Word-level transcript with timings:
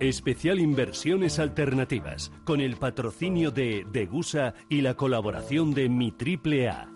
Especial 0.00 0.60
Inversiones 0.60 1.38
Alternativas, 1.38 2.30
con 2.44 2.60
el 2.60 2.76
patrocinio 2.76 3.50
de 3.50 3.86
Degusa 3.90 4.54
y 4.68 4.82
la 4.82 4.94
colaboración 4.94 5.72
de 5.72 5.88
Mi 5.88 6.12
Triple 6.12 6.68
A. 6.68 6.88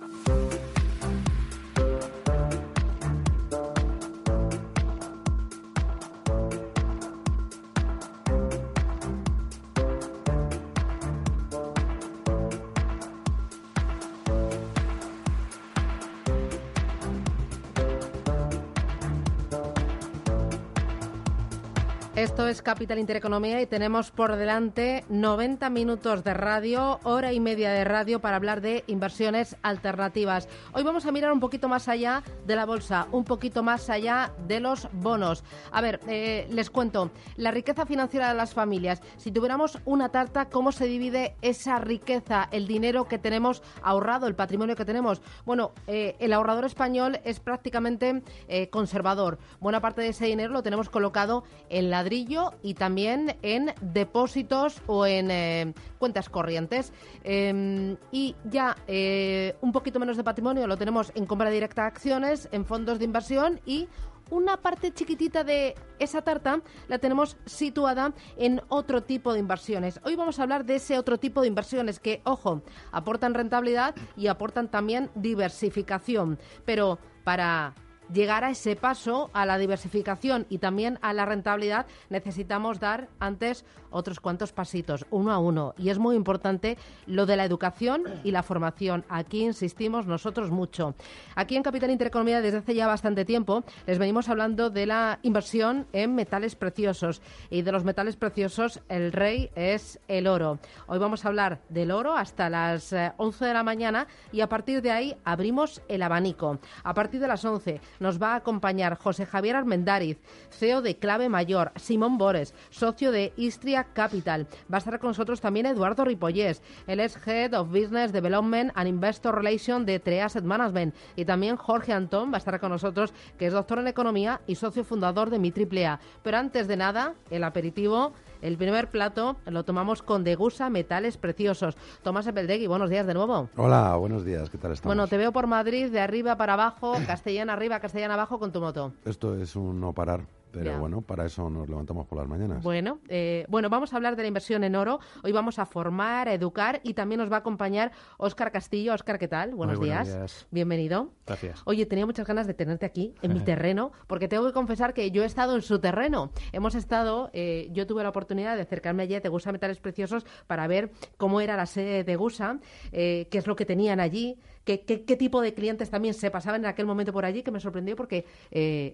Esto 22.20 22.47
es 22.47 22.60
Capital 22.60 22.98
Intereconomía 22.98 23.62
y 23.62 23.66
tenemos 23.66 24.10
por 24.10 24.37
delante 24.37 25.06
90 25.09 25.70
minutos 25.70 26.23
de 26.23 26.34
radio, 26.34 27.01
hora 27.02 27.32
y 27.32 27.40
media 27.40 27.71
de 27.71 27.82
radio 27.82 28.21
para 28.21 28.37
hablar 28.37 28.60
de 28.60 28.85
inversiones 28.88 29.57
alternativas. 29.63 30.46
Hoy 30.74 30.82
vamos 30.82 31.07
a 31.07 31.13
mirar 31.13 31.32
un 31.32 31.41
poquito 31.41 31.66
más 31.66 31.88
allá 31.88 32.23
de 32.46 32.57
la 32.57 32.66
bolsa, 32.66 33.09
un 33.10 33.24
poquito 33.24 33.63
más 33.63 33.88
allá 33.88 34.35
de 34.46 34.60
los 34.60 34.87
bonos. 34.93 35.45
A 35.73 35.80
ver, 35.80 35.98
eh, 36.09 36.46
les 36.51 36.68
cuento, 36.68 37.10
la 37.37 37.52
riqueza 37.52 37.87
financiera 37.87 38.29
de 38.29 38.35
las 38.35 38.52
familias. 38.52 39.01
Si 39.16 39.32
tuviéramos 39.32 39.79
una 39.87 40.10
tarta, 40.10 40.51
¿cómo 40.51 40.73
se 40.73 40.85
divide 40.85 41.37
esa 41.41 41.79
riqueza, 41.79 42.51
el 42.52 42.66
dinero 42.66 43.09
que 43.09 43.18
tenemos 43.18 43.63
ahorrado, 43.80 44.26
el 44.26 44.35
patrimonio 44.35 44.76
que 44.76 44.85
tenemos? 44.85 45.23
Bueno, 45.46 45.73
eh, 45.87 46.16
el 46.18 46.35
ahorrador 46.35 46.66
español 46.66 47.18
es 47.24 47.41
prácticamente 47.41 48.23
eh, 48.46 48.68
conservador. 48.68 49.38
Buena 49.59 49.80
parte 49.80 50.02
de 50.02 50.09
ese 50.09 50.26
dinero 50.26 50.52
lo 50.52 50.63
tenemos 50.63 50.91
colocado 50.91 51.45
en 51.71 51.88
la 51.88 52.10
y 52.11 52.75
también 52.75 53.37
en 53.43 53.73
depósitos 53.80 54.83
o 54.87 55.07
en 55.07 55.30
eh, 55.30 55.75
cuentas 55.99 56.29
corrientes. 56.29 56.93
Em, 57.23 57.97
y 58.11 58.35
ya 58.45 58.77
eh, 58.89 59.57
un 59.61 59.71
poquito 59.73 60.01
menos 60.01 60.16
de 60.16 60.25
patrimonio 60.25 60.66
lo 60.66 60.77
tenemos 60.77 61.13
en 61.15 61.27
compra 61.27 61.51
directa 61.51 61.83
de 61.83 61.88
acciones, 61.88 62.49
en 62.51 62.65
fondos 62.65 62.99
de 62.99 63.05
inversión 63.05 63.61
y 63.65 63.88
una 64.31 64.56
parte 64.56 64.93
chiquitita 64.93 65.44
de 65.44 65.75
esa 65.99 66.22
tarta 66.22 66.61
la 66.88 66.99
tenemos 66.99 67.37
situada 67.47 68.12
en 68.37 68.61
otro 68.69 69.03
tipo 69.03 69.33
de 69.33 69.41
inversiones. 69.41 70.00
Hoy 70.05 70.16
vamos 70.16 70.38
a 70.38 70.43
hablar 70.44 70.65
de 70.65 70.77
ese 70.77 70.99
otro 70.99 71.19
tipo 71.19 71.41
de 71.41 71.49
inversiones 71.49 71.99
que, 71.99 72.22
ojo, 72.25 72.62
aportan 72.93 73.34
rentabilidad 73.34 73.94
y 74.16 74.28
aportan 74.28 74.69
también 74.69 75.11
diversificación. 75.16 76.38
Pero 76.65 76.99
para 77.25 77.75
llegar 78.12 78.44
a 78.44 78.50
ese 78.50 78.77
paso, 78.77 79.31
a 79.33 79.47
la 79.47 79.59
diversificación 79.59 80.47
y 80.49 80.59
también 80.59 80.99
a 81.03 81.12
la 81.12 81.25
rentabilidad, 81.25 81.87
necesitamos 82.09 82.81
dar 82.81 83.09
antes 83.19 83.65
otros 83.91 84.21
cuantos 84.21 84.53
pasitos, 84.53 85.06
uno 85.11 85.33
a 85.33 85.39
uno. 85.39 85.75
Y 85.77 85.91
es 85.91 85.99
muy 85.99 86.16
importante 86.16 86.78
lo 87.06 87.27
de 87.27 87.37
la 87.37 87.44
educación 87.44 88.05
y 88.25 88.31
la 88.31 88.43
formación. 88.43 89.05
Aquí 89.09 89.43
insistimos 89.43 90.06
nosotros 90.06 90.50
mucho. 90.50 90.94
Aquí 91.34 91.56
en 91.56 91.62
Capital 91.62 91.91
Intereconomía, 91.91 92.41
desde 92.41 92.59
hace 92.59 92.75
ya 92.75 92.87
bastante 92.87 93.25
tiempo, 93.25 93.65
les 93.87 93.99
venimos 93.99 94.28
hablando 94.28 94.70
de 94.70 94.87
la 94.87 95.19
inversión 95.22 95.87
en 95.93 96.15
metales 96.15 96.54
preciosos. 96.54 97.20
Y 97.50 97.62
de 97.62 97.72
los 97.72 97.84
metales 97.84 98.16
preciosos, 98.16 98.81
el 98.88 99.12
rey 99.12 99.50
es 99.54 99.99
el 100.09 100.26
oro. 100.26 100.59
Hoy 100.87 100.99
vamos 100.99 101.25
a 101.25 101.28
hablar 101.28 101.60
del 101.69 101.91
oro 101.91 102.16
hasta 102.16 102.49
las 102.49 102.94
11 103.16 103.44
eh, 103.44 103.49
de 103.49 103.54
la 103.54 103.62
mañana 103.62 104.06
y 104.32 104.41
a 104.41 104.49
partir 104.49 104.82
de 104.82 104.91
ahí 104.91 105.16
abrimos 105.25 105.82
el 105.88 106.03
abanico. 106.03 106.59
A 106.84 106.94
partir 106.94 107.20
de 107.20 107.28
las 107.28 107.44
11 107.44 107.81
nos 108.00 108.21
va 108.21 108.33
a 108.33 108.37
acompañar 108.37 108.99
José 108.99 109.27
Javier 109.27 109.55
Armendariz, 109.55 110.19
CEO 110.50 110.83
de 110.83 110.97
Clave 110.97 111.28
Mayor, 111.28 111.71
Simón 111.77 112.19
Bores, 112.19 112.55
socio 112.71 113.12
de 113.12 113.33
Istria 113.37 113.84
Capital. 113.93 114.49
Va 114.72 114.77
a 114.77 114.78
estar 114.78 114.99
con 114.99 115.11
nosotros 115.11 115.41
también 115.41 115.66
Eduardo 115.66 116.05
Ripollés, 116.05 116.62
él 116.87 116.99
es 116.99 117.16
Head 117.27 117.55
of 117.55 117.69
Business 117.69 118.12
Development 118.12 118.72
and 118.75 118.88
Investor 118.88 119.34
Relations 119.34 119.87
de 119.87 120.00
Tre 120.00 120.22
Asset 120.22 120.44
Management. 120.44 120.94
Y 121.15 121.25
también 121.25 121.56
Jorge 121.56 121.93
Antón 121.93 122.33
va 122.33 122.37
a 122.37 122.38
estar 122.38 122.59
con 122.59 122.71
nosotros, 122.71 123.12
que 123.38 123.47
es 123.47 123.53
doctor 123.53 123.78
en 123.78 123.88
Economía 123.88 124.41
y 124.47 124.55
socio 124.55 124.82
fundador 124.82 125.31
de 125.31 125.38
Mi 125.38 125.50
Triple 125.50 125.87
A. 125.87 126.00
Pero 126.22 126.38
antes 126.38 126.67
de 126.67 126.77
nada, 126.77 127.15
el 127.31 127.44
aperitivo 127.44 128.12
el 128.42 128.56
primer 128.56 128.88
plato 128.88 129.36
lo 129.46 129.64
tomamos 129.64 130.02
con 130.02 130.24
Degusa 130.24 130.70
Metales 130.70 131.16
Preciosos. 131.16 131.76
Tomás 132.02 132.26
Epeldegui, 132.26 132.66
buenos 132.66 132.90
días 132.90 133.06
de 133.06 133.14
nuevo. 133.14 133.48
Hola, 133.56 133.96
buenos 133.96 134.24
días, 134.24 134.50
¿qué 134.50 134.58
tal 134.58 134.72
estamos? 134.72 134.94
Bueno, 134.94 135.08
te 135.08 135.16
veo 135.16 135.32
por 135.32 135.46
Madrid, 135.46 135.90
de 135.90 136.00
arriba 136.00 136.36
para 136.36 136.54
abajo, 136.54 136.94
castellana 137.06 137.52
arriba, 137.52 137.80
castellana 137.80 138.14
abajo 138.14 138.38
con 138.38 138.52
tu 138.52 138.60
moto. 138.60 138.92
Esto 139.04 139.36
es 139.36 139.56
un 139.56 139.80
no 139.80 139.92
parar. 139.92 140.20
Pero 140.53 140.78
bueno, 140.78 141.00
para 141.03 141.27
eso 141.27 141.49
nos 141.50 141.69
levantamos 141.69 142.06
por 142.06 142.19
las 142.19 142.28
mañanas. 142.28 142.62
Bueno, 142.62 143.00
eh, 143.09 143.44
bueno, 143.49 143.69
vamos 143.69 143.93
a 143.93 143.97
hablar 143.97 144.16
de 144.16 144.22
la 144.22 144.28
inversión 144.28 144.65
en 144.65 144.77
oro. 144.77 145.00
Hoy 145.22 145.33
vamos 145.33 145.59
a 145.59 145.66
formar, 145.66 146.28
a 146.28 146.34
educar 146.34 146.81
y 146.83 146.94
también 146.94 147.21
nos 147.21 147.31
va 147.31 147.37
a 147.37 147.38
acompañar 147.41 147.93
Óscar 148.19 148.53
Castillo. 148.53 148.94
Óscar, 148.94 149.19
¿qué 149.19 149.28
tal? 149.28 149.55
Buenos, 149.55 149.81
días. 149.81 150.47
Bienvenido. 150.50 151.11
Gracias. 151.27 151.62
Oye, 151.65 151.87
tenía 151.87 152.06
muchas 152.06 152.27
ganas 152.27 152.47
de 152.47 152.55
tenerte 152.55 152.87
aquí, 152.87 153.15
en 153.22 153.34
mi 153.34 153.41
terreno, 153.44 153.93
porque 154.06 154.28
tengo 154.28 154.47
que 154.47 154.53
confesar 154.53 154.94
que 154.94 155.11
yo 155.11 155.22
he 155.22 155.27
estado 155.27 155.55
en 155.55 155.62
su 155.62 155.78
terreno. 155.78 156.31
Hemos 156.53 156.75
estado, 156.75 157.31
eh, 157.32 157.69
yo 157.72 157.87
tuve 157.87 158.03
la 158.03 158.09
oportunidad 158.09 158.56
de 158.56 158.62
acercarme 158.62 159.05
allí 159.05 159.15
a 159.15 159.21
Tegusa 159.21 159.53
Metales 159.53 159.78
Preciosos 159.81 160.27
para 160.47 160.67
ver 160.67 160.91
cómo 161.17 161.41
era 161.41 161.56
la 161.56 161.67
sede 161.67 161.94
de 161.94 162.05
Tegusa, 162.05 162.59
eh, 162.93 163.28
qué 163.31 163.38
es 163.38 163.47
lo 163.47 163.56
que 163.56 163.67
tenían 163.67 164.00
allí, 164.00 164.38
qué, 164.78 164.84
qué, 164.84 165.04
qué, 165.04 165.16
tipo 165.16 165.41
de 165.41 165.54
clientes 165.54 165.91
también 165.91 166.14
se 166.14 166.31
pasaban 166.31 166.62
en 166.62 166.66
aquel 166.66 166.86
momento 166.86 167.12
por 167.12 167.25
allí, 167.25 167.42
que 167.42 167.50
me 167.50 167.60
sorprendió 167.60 167.97
porque 167.97 168.25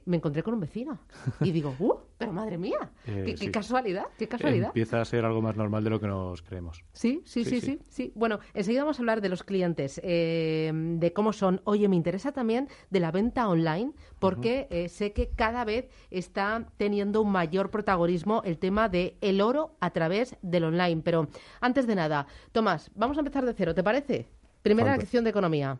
me 0.04 0.16
encontré 0.16 0.42
con 0.42 0.54
un 0.54 0.60
vecino. 0.60 0.98
y 1.40 1.52
digo, 1.52 1.74
¡uh! 1.78 1.94
Pero 2.18 2.32
madre 2.32 2.56
mía, 2.56 2.90
eh, 3.06 3.34
qué, 3.38 3.50
casualidad, 3.50 4.06
qué 4.18 4.26
casualidad. 4.26 4.68
Empieza 4.68 5.02
a 5.02 5.04
ser 5.04 5.26
algo 5.26 5.42
más 5.42 5.54
normal 5.54 5.84
de 5.84 5.90
lo 5.90 6.00
que 6.00 6.06
nos 6.06 6.40
creemos. 6.40 6.82
Sí, 6.92 7.20
sí, 7.26 7.44
sí, 7.44 7.60
sí. 7.60 7.78
sí, 7.88 8.12
Bueno, 8.14 8.40
enseguida 8.54 8.84
vamos 8.84 8.98
a 8.98 9.02
hablar 9.02 9.20
de 9.20 9.28
los 9.28 9.42
clientes, 9.42 10.00
eh, 10.02 10.72
de 10.72 11.12
cómo 11.12 11.34
son. 11.34 11.60
Oye, 11.64 11.88
me 11.88 11.96
interesa 11.96 12.32
también 12.32 12.68
de 12.88 13.00
la 13.00 13.10
venta 13.10 13.48
online, 13.48 13.92
porque 14.18 14.66
eh, 14.70 14.88
sé 14.88 15.12
que 15.12 15.28
cada 15.28 15.66
vez 15.66 15.90
está 16.10 16.66
teniendo 16.78 17.20
un 17.20 17.30
mayor 17.30 17.70
protagonismo 17.70 18.40
el 18.46 18.56
tema 18.56 18.88
de 18.88 19.18
el 19.20 19.42
oro 19.42 19.76
a 19.80 19.90
través 19.90 20.36
del 20.40 20.64
online. 20.64 21.02
Pero 21.04 21.28
antes 21.60 21.86
de 21.86 21.96
nada, 21.96 22.26
Tomás, 22.52 22.90
vamos 22.94 23.18
a 23.18 23.20
empezar 23.20 23.44
de 23.44 23.52
cero, 23.52 23.74
¿te 23.74 23.82
parece? 23.82 24.26
Primera 24.62 24.96
lección 24.96 25.24
de 25.24 25.30
economía. 25.30 25.78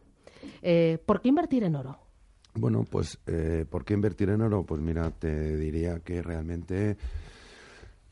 ¿Por 1.07 1.21
qué 1.21 1.29
invertir 1.29 1.65
en 1.65 1.77
oro? 1.77 1.99
Bueno, 2.59 2.85
pues 2.89 3.19
eh, 3.27 3.67
¿por 3.69 3.85
qué 3.85 3.95
invertir 3.95 4.31
en 4.31 4.41
oro? 4.41 4.65
Pues 4.65 4.81
mira, 4.81 5.11
te 5.11 5.57
diría 5.57 6.01
que 6.01 6.23
realmente 6.23 6.97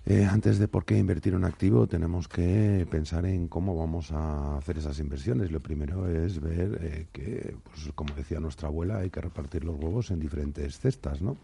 eh, 0.05 0.27
antes 0.31 0.59
de 0.59 0.69
por 0.69 0.85
qué 0.85 0.99
invertir 0.99 1.33
en 1.33 1.39
un 1.39 1.45
activo 1.47 1.87
tenemos 1.87 2.29
que 2.29 2.87
pensar 2.91 3.25
en 3.25 3.49
cómo 3.49 3.75
vamos 3.75 4.13
a 4.13 4.59
hacer 4.59 4.77
esas 4.77 4.99
inversiones. 4.99 5.51
Lo 5.51 5.61
primero 5.61 6.09
es 6.09 6.41
ver 6.41 6.79
eh, 6.83 7.07
que, 7.11 7.57
pues, 7.63 7.91
como 7.95 8.15
decía 8.15 8.39
nuestra 8.39 8.69
abuela, 8.69 8.99
hay 8.99 9.09
que 9.09 9.23
repartir 9.23 9.65
los 9.65 9.77
huevos 9.77 10.11
en 10.11 10.21
diferentes 10.21 10.79
cestas, 10.79 11.23
¿no? 11.23 11.39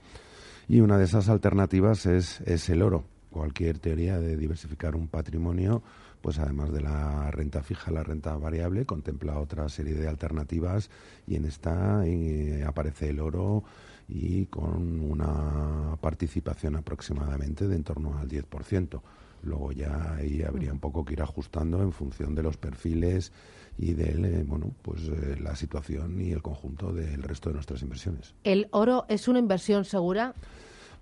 Y 0.69 0.81
una 0.81 0.99
de 0.99 1.05
esas 1.05 1.31
alternativas 1.31 2.05
es, 2.05 2.43
es 2.43 2.69
el 2.69 2.83
oro. 2.83 3.05
Cualquier 3.31 3.79
teoría 3.79 4.19
de 4.19 4.37
diversificar 4.37 4.95
un 4.95 5.09
patrimonio 5.09 5.83
pues 6.21 6.39
además 6.39 6.73
de 6.73 6.83
la 6.83 7.31
renta 7.31 7.63
fija, 7.63 7.91
la 7.91 8.03
renta 8.03 8.37
variable, 8.37 8.87
contempla 8.87 9.39
otra 9.39 9.69
serie 9.69 9.95
de 9.95 10.09
alternativas 10.09 10.91
y 11.27 11.37
en 11.37 11.45
esta 11.45 12.03
eh, 12.07 12.65
aparece 12.67 13.11
el 13.11 13.21
oro 13.21 13.65
y 14.09 14.47
con 14.47 15.01
una 15.01 15.97
participación 16.01 16.77
aproximadamente 16.77 17.69
de 17.69 17.77
en 17.77 17.85
torno 17.85 18.19
al 18.19 18.29
10%. 18.29 19.01
Luego 19.43 19.73
ya 19.73 20.15
ahí 20.15 20.43
habría 20.43 20.73
un 20.73 20.81
poco 20.81 21.05
que 21.05 21.15
ir 21.15 21.23
ajustando 21.23 21.83
en 21.83 21.93
función 21.93 22.35
de 22.35 22.43
los 22.43 22.57
perfiles 22.57 23.33
y 23.79 23.95
de 23.95 24.11
eh, 24.11 24.45
bueno, 24.47 24.73
pues 24.83 25.09
eh, 25.09 25.37
la 25.41 25.57
situación 25.57 26.21
y 26.21 26.33
el 26.33 26.43
conjunto 26.43 26.93
del 26.93 27.23
resto 27.23 27.49
de 27.49 27.55
nuestras 27.55 27.83
inversiones. 27.83 28.35
¿El 28.45 28.69
oro 28.73 29.07
es 29.09 29.29
una 29.29 29.39
inversión 29.39 29.85
segura? 29.85 30.35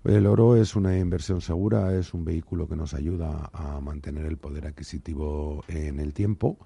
El 0.05 0.27
oro 0.27 0.55
es 0.55 0.75
una 0.75 0.97
inversión 0.97 1.41
segura, 1.41 1.93
es 1.93 2.13
un 2.13 2.23
vehículo 2.23 2.67
que 2.69 2.75
nos 2.77 2.93
ayuda 2.93 3.49
a 3.51 3.81
mantener 3.81 4.25
el 4.25 4.37
poder 4.37 4.67
adquisitivo 4.67 5.63
en 5.67 5.99
el 5.99 6.13
tiempo. 6.13 6.57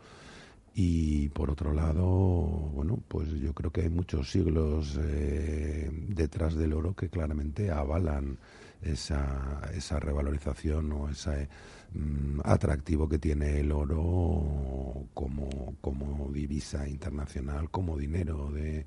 Y 0.75 1.29
por 1.29 1.51
otro 1.51 1.73
lado, 1.73 2.03
bueno, 2.03 2.99
pues 3.07 3.29
yo 3.29 3.53
creo 3.53 3.71
que 3.71 3.81
hay 3.81 3.89
muchos 3.89 4.31
siglos 4.31 4.99
eh, 5.01 5.89
detrás 6.09 6.55
del 6.55 6.73
oro 6.73 6.95
que 6.95 7.09
claramente 7.09 7.71
avalan 7.71 8.37
esa, 8.81 9.61
esa 9.73 9.99
revalorización 9.99 10.91
o 10.91 11.09
ese 11.09 11.47
mm, 11.93 12.39
atractivo 12.43 13.07
que 13.07 13.19
tiene 13.19 13.59
el 13.59 13.71
oro 13.71 15.07
como, 15.13 15.75
como 15.81 16.31
divisa 16.31 16.87
internacional, 16.87 17.69
como 17.69 17.97
dinero 17.97 18.51
de, 18.51 18.85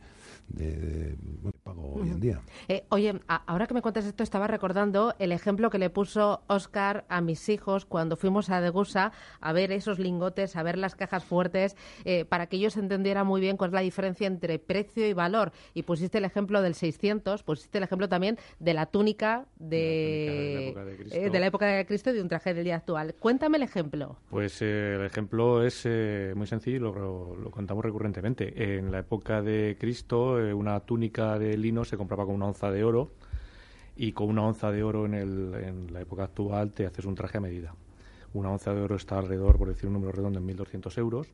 de, 0.48 1.16
hoy 1.78 2.08
en 2.08 2.20
día. 2.20 2.40
Eh, 2.68 2.84
oye, 2.88 3.20
ahora 3.26 3.66
que 3.66 3.74
me 3.74 3.82
cuentas 3.82 4.04
esto, 4.04 4.22
estaba 4.22 4.46
recordando 4.46 5.14
el 5.18 5.32
ejemplo 5.32 5.70
que 5.70 5.78
le 5.78 5.90
puso 5.90 6.42
Oscar 6.46 7.04
a 7.08 7.20
mis 7.20 7.48
hijos 7.48 7.84
cuando 7.84 8.16
fuimos 8.16 8.50
a 8.50 8.60
Degusa 8.60 9.12
a 9.40 9.52
ver 9.52 9.72
esos 9.72 9.98
lingotes, 9.98 10.56
a 10.56 10.62
ver 10.62 10.78
las 10.78 10.94
cajas 10.94 11.24
fuertes, 11.24 11.76
eh, 12.04 12.24
para 12.24 12.46
que 12.46 12.56
ellos 12.56 12.76
entendieran 12.76 13.26
muy 13.26 13.40
bien 13.40 13.56
cuál 13.56 13.70
es 13.70 13.74
la 13.74 13.80
diferencia 13.80 14.26
entre 14.26 14.58
precio 14.58 15.06
y 15.06 15.12
valor. 15.12 15.52
Y 15.74 15.82
pusiste 15.82 16.18
el 16.18 16.24
ejemplo 16.24 16.62
del 16.62 16.74
600, 16.74 17.42
pusiste 17.42 17.78
el 17.78 17.84
ejemplo 17.84 18.08
también 18.08 18.38
de 18.58 18.74
la 18.74 18.86
túnica 18.86 19.46
de, 19.58 20.74
de, 21.10 21.40
la, 21.40 21.46
época 21.46 21.66
de 21.66 21.86
Cristo 21.86 22.10
y 22.10 22.14
de 22.14 22.22
un 22.22 22.28
traje 22.28 22.54
del 22.54 22.64
día 22.64 22.76
actual. 22.76 23.14
Cuéntame 23.18 23.56
el 23.56 23.62
ejemplo. 23.62 24.16
Pues 24.30 24.60
eh, 24.62 24.96
el 24.98 25.06
ejemplo 25.06 25.64
es 25.64 25.86
muy 26.34 26.46
sencillo, 26.46 26.92
lo, 26.92 27.36
lo 27.36 27.50
contamos 27.50 27.84
recurrentemente. 27.84 28.76
En 28.76 28.90
la 28.90 29.00
época 29.00 29.42
de 29.42 29.76
Cristo, 29.78 30.40
eh, 30.40 30.52
una 30.52 30.80
túnica 30.80 31.38
de 31.38 31.56
se 31.84 31.96
compraba 31.96 32.24
con 32.24 32.34
una 32.34 32.46
onza 32.46 32.70
de 32.70 32.84
oro 32.84 33.10
y 33.96 34.12
con 34.12 34.28
una 34.28 34.42
onza 34.42 34.70
de 34.70 34.82
oro 34.82 35.06
en, 35.06 35.14
el, 35.14 35.54
en 35.54 35.92
la 35.92 36.00
época 36.00 36.24
actual 36.24 36.72
te 36.72 36.86
haces 36.86 37.04
un 37.04 37.14
traje 37.14 37.38
a 37.38 37.40
medida. 37.40 37.74
Una 38.34 38.50
onza 38.50 38.74
de 38.74 38.80
oro 38.82 38.96
está 38.96 39.18
alrededor, 39.18 39.56
por 39.56 39.68
decir 39.68 39.86
un 39.86 39.94
número 39.94 40.12
redondo, 40.12 40.38
en 40.38 40.46
1.200 40.46 40.98
euros 40.98 41.28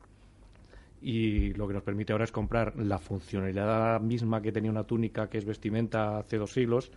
y 1.03 1.53
lo 1.53 1.67
que 1.67 1.73
nos 1.73 1.83
permite 1.83 2.13
ahora 2.13 2.23
es 2.23 2.31
comprar 2.31 2.77
la 2.77 2.97
funcionalidad 2.97 3.99
misma 3.99 4.41
que 4.41 4.53
tenía 4.53 4.71
una 4.71 4.85
túnica 4.85 5.29
que 5.29 5.37
es 5.37 5.43
vestimenta 5.43 6.19
hace 6.19 6.37
dos 6.37 6.53
siglos, 6.53 6.91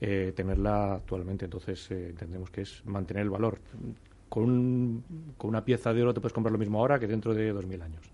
eh, 0.00 0.32
tenerla 0.36 0.96
actualmente. 0.96 1.46
Entonces 1.46 1.90
eh, 1.90 2.10
entendemos 2.10 2.50
que 2.50 2.60
es 2.60 2.84
mantener 2.84 3.22
el 3.22 3.30
valor. 3.30 3.58
Con, 4.28 5.02
con 5.38 5.48
una 5.48 5.64
pieza 5.64 5.94
de 5.94 6.02
oro 6.02 6.12
te 6.12 6.20
puedes 6.20 6.34
comprar 6.34 6.52
lo 6.52 6.58
mismo 6.58 6.78
ahora 6.78 6.98
que 6.98 7.06
dentro 7.06 7.34
de 7.34 7.54
2.000 7.54 7.82
años. 7.82 8.11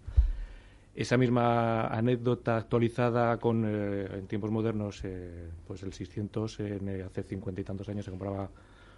Esa 0.99 1.17
misma 1.17 1.87
anécdota 1.87 2.57
actualizada 2.57 3.37
con, 3.37 3.65
eh, 3.65 4.19
en 4.19 4.27
tiempos 4.27 4.51
modernos, 4.51 5.01
eh, 5.05 5.49
pues 5.65 5.85
el 5.85 5.93
600 5.93 6.59
en, 6.59 7.03
hace 7.03 7.23
cincuenta 7.23 7.61
y 7.61 7.65
tantos 7.65 7.89
años 7.89 8.05
se 8.05 8.11
compraba 8.11 8.51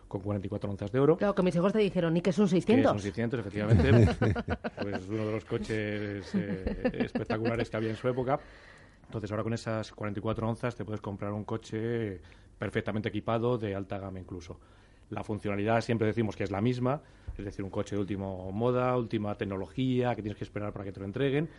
con 0.09 0.23
44 0.23 0.71
onzas 0.71 0.91
de 0.91 0.99
oro. 0.99 1.19
Claro, 1.19 1.35
que 1.35 1.43
mis 1.43 1.55
hijos 1.55 1.75
te 1.75 1.81
dijeron, 1.81 2.17
¿y 2.17 2.23
que 2.23 2.31
es 2.31 2.39
un 2.39 2.49
600? 2.49 2.93
Que 2.93 2.99
es 2.99 3.05
un 3.05 3.13
600, 3.13 3.41
efectivamente. 3.41 4.17
pues 4.81 5.09
uno 5.11 5.27
de 5.27 5.33
los 5.33 5.45
coches 5.45 6.35
eh, 6.37 6.91
espectaculares 6.95 7.69
que 7.69 7.77
había 7.77 7.91
en 7.91 7.97
su 7.97 8.09
época. 8.09 8.41
Entonces 9.05 9.31
ahora 9.31 9.43
con 9.43 9.53
esas 9.53 9.93
44 9.93 10.49
onzas 10.49 10.75
te 10.75 10.87
puedes 10.87 11.03
comprar 11.03 11.33
un 11.33 11.45
coche 11.45 12.19
perfectamente 12.59 13.11
equipado, 13.11 13.59
de 13.59 13.75
alta 13.75 13.99
gama 13.99 14.19
incluso. 14.19 14.59
La 15.11 15.23
funcionalidad 15.23 15.83
siempre 15.83 16.07
decimos 16.07 16.35
que 16.35 16.45
es 16.45 16.51
la 16.51 16.63
misma, 16.63 17.03
es 17.37 17.45
decir, 17.45 17.63
un 17.63 17.71
coche 17.71 17.95
de 17.95 18.01
última 18.01 18.27
moda, 18.53 18.97
última 18.97 19.35
tecnología, 19.35 20.15
que 20.15 20.23
tienes 20.23 20.39
que 20.39 20.45
esperar 20.45 20.73
para 20.73 20.87
que 20.87 20.93
te 20.93 21.01
lo 21.01 21.07
entreguen, 21.07 21.51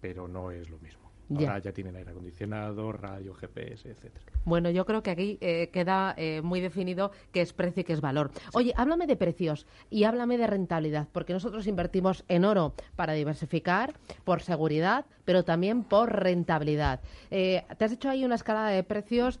pero 0.00 0.28
no 0.28 0.50
es 0.50 0.68
lo 0.70 0.78
mismo. 0.78 1.08
Ahora 1.30 1.58
ya. 1.58 1.72
tienen 1.72 1.94
aire 1.96 2.10
acondicionado, 2.10 2.90
radio, 2.92 3.34
GPS, 3.34 3.90
etcétera. 3.90 4.24
Bueno, 4.44 4.70
yo 4.70 4.86
creo 4.86 5.02
que 5.02 5.10
aquí 5.10 5.38
eh, 5.40 5.68
queda 5.72 6.14
eh, 6.16 6.40
muy 6.42 6.60
definido 6.60 7.10
qué 7.32 7.42
es 7.42 7.52
precio 7.52 7.82
y 7.82 7.84
qué 7.84 7.92
es 7.92 8.00
valor. 8.00 8.30
Oye, 8.54 8.72
háblame 8.76 9.06
de 9.06 9.16
precios 9.16 9.66
y 9.90 10.04
háblame 10.04 10.38
de 10.38 10.46
rentabilidad, 10.46 11.06
porque 11.12 11.34
nosotros 11.34 11.66
invertimos 11.66 12.24
en 12.28 12.44
oro 12.44 12.72
para 12.96 13.12
diversificar, 13.12 13.94
por 14.24 14.40
seguridad, 14.40 15.04
pero 15.26 15.44
también 15.44 15.84
por 15.84 16.10
rentabilidad. 16.10 17.00
Eh, 17.30 17.62
te 17.76 17.84
has 17.84 17.92
hecho 17.92 18.08
ahí 18.08 18.24
una 18.24 18.36
escala 18.36 18.68
de 18.68 18.82
precios 18.82 19.38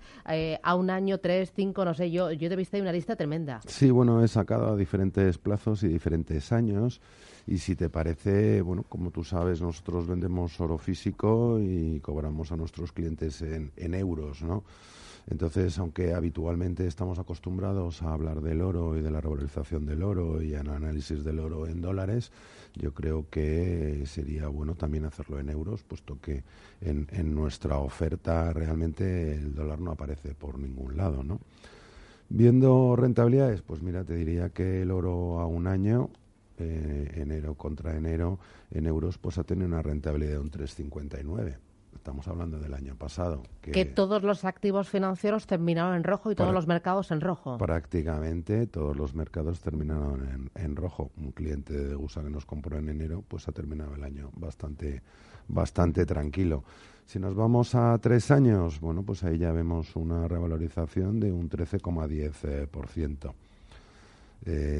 a 0.62 0.74
un 0.74 0.90
año, 0.90 1.18
tres, 1.18 1.52
cinco, 1.54 1.84
no 1.84 1.94
sé, 1.94 2.10
yo, 2.10 2.32
yo 2.32 2.48
te 2.48 2.54
he 2.54 2.56
visto 2.56 2.76
ahí 2.76 2.82
una 2.82 2.92
lista 2.92 3.16
tremenda. 3.16 3.60
Sí, 3.66 3.90
bueno, 3.90 4.22
he 4.22 4.28
sacado 4.28 4.72
a 4.72 4.76
diferentes 4.76 5.38
plazos 5.38 5.82
y 5.82 5.88
diferentes 5.88 6.52
años. 6.52 7.00
Y 7.48 7.56
si 7.56 7.76
te 7.76 7.88
parece, 7.88 8.60
bueno, 8.60 8.82
como 8.82 9.10
tú 9.10 9.24
sabes, 9.24 9.62
nosotros 9.62 10.06
vendemos 10.06 10.60
oro 10.60 10.76
físico 10.76 11.58
y 11.58 11.98
cobramos 12.00 12.52
a 12.52 12.56
nuestros 12.56 12.92
clientes 12.92 13.40
en, 13.40 13.94
euros, 13.94 14.42
¿no? 14.42 14.64
Entonces, 15.30 15.78
aunque 15.78 16.12
habitualmente 16.12 16.86
estamos 16.86 17.18
acostumbrados 17.18 18.02
a 18.02 18.12
hablar 18.12 18.42
del 18.42 18.60
oro 18.60 18.98
y 18.98 19.00
de 19.00 19.10
la 19.10 19.22
revalorización 19.22 19.86
del 19.86 20.02
oro 20.02 20.42
y 20.42 20.54
al 20.56 20.68
análisis 20.68 21.24
del 21.24 21.38
oro 21.38 21.66
en 21.66 21.80
dólares, 21.80 22.32
yo 22.74 22.92
creo 22.92 23.24
que 23.30 24.02
sería 24.04 24.48
bueno 24.48 24.74
también 24.74 25.06
hacerlo 25.06 25.40
en 25.40 25.48
euros, 25.48 25.82
puesto 25.84 26.20
que 26.20 26.44
en, 26.82 27.08
en 27.12 27.34
nuestra 27.34 27.78
oferta 27.78 28.52
realmente 28.52 29.32
el 29.32 29.54
dólar 29.54 29.80
no 29.80 29.92
aparece 29.92 30.34
por 30.34 30.58
ningún 30.58 30.98
lado, 30.98 31.22
¿no? 31.22 31.40
Viendo 32.28 32.94
rentabilidades, 32.94 33.62
pues 33.62 33.80
mira, 33.80 34.04
te 34.04 34.16
diría 34.16 34.50
que 34.50 34.82
el 34.82 34.90
oro 34.90 35.40
a 35.40 35.46
un 35.46 35.66
año 35.66 36.10
eh, 36.58 37.12
enero 37.16 37.54
contra 37.54 37.96
enero 37.96 38.38
en 38.70 38.86
euros, 38.86 39.18
pues 39.18 39.38
ha 39.38 39.44
tenido 39.44 39.66
una 39.66 39.82
rentabilidad 39.82 40.32
de 40.32 40.38
un 40.38 40.50
3,59. 40.50 41.56
Estamos 41.94 42.28
hablando 42.28 42.58
del 42.58 42.74
año 42.74 42.96
pasado. 42.96 43.42
Que, 43.60 43.84
todos 43.84 44.22
los 44.22 44.44
activos 44.44 44.88
financieros 44.88 45.46
terminaron 45.46 45.94
en 45.94 46.04
rojo 46.04 46.30
y 46.30 46.34
todos 46.34 46.54
los 46.54 46.66
mercados 46.66 47.10
en 47.10 47.20
rojo. 47.20 47.58
Prácticamente 47.58 48.66
todos 48.66 48.96
los 48.96 49.14
mercados 49.14 49.60
terminaron 49.60 50.50
en, 50.54 50.76
rojo. 50.76 51.10
Un 51.16 51.32
cliente 51.32 51.74
de 51.74 51.96
USA 51.96 52.22
que 52.22 52.30
nos 52.30 52.46
compró 52.46 52.78
en 52.78 52.88
enero, 52.88 53.24
pues 53.26 53.48
ha 53.48 53.52
terminado 53.52 53.94
el 53.94 54.04
año 54.04 54.30
bastante, 54.36 55.02
bastante 55.48 56.06
tranquilo. 56.06 56.64
Si 57.04 57.18
nos 57.18 57.34
vamos 57.34 57.74
a 57.74 57.98
tres 57.98 58.30
años, 58.30 58.80
bueno, 58.80 59.02
pues 59.02 59.24
ahí 59.24 59.38
ya 59.38 59.50
vemos 59.52 59.96
una 59.96 60.28
revalorización 60.28 61.20
de 61.20 61.32
un 61.32 61.50
13,10%. 61.50 63.30
Eh, 63.30 63.32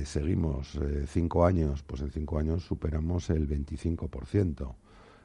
seguimos 0.05 0.76
eh, 0.76 1.05
cinco 1.06 1.44
años, 1.44 1.82
pues 1.82 2.00
en 2.03 2.11
cinco 2.11 2.38
años 2.38 2.65
superamos 2.65 3.31
el 3.31 3.49
25%. 3.49 4.75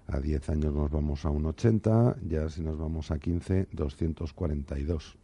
A 0.07 0.19
10 0.19 0.49
años 0.49 0.73
nos 0.73 0.91
vamos 0.91 1.23
a 1.23 1.29
un 1.29 1.45
80, 1.45 2.17
ya 2.27 2.49
si 2.49 2.61
nos 2.61 2.77
vamos 2.77 3.09
a 3.11 3.19
15, 3.19 3.69
242. 3.71 5.17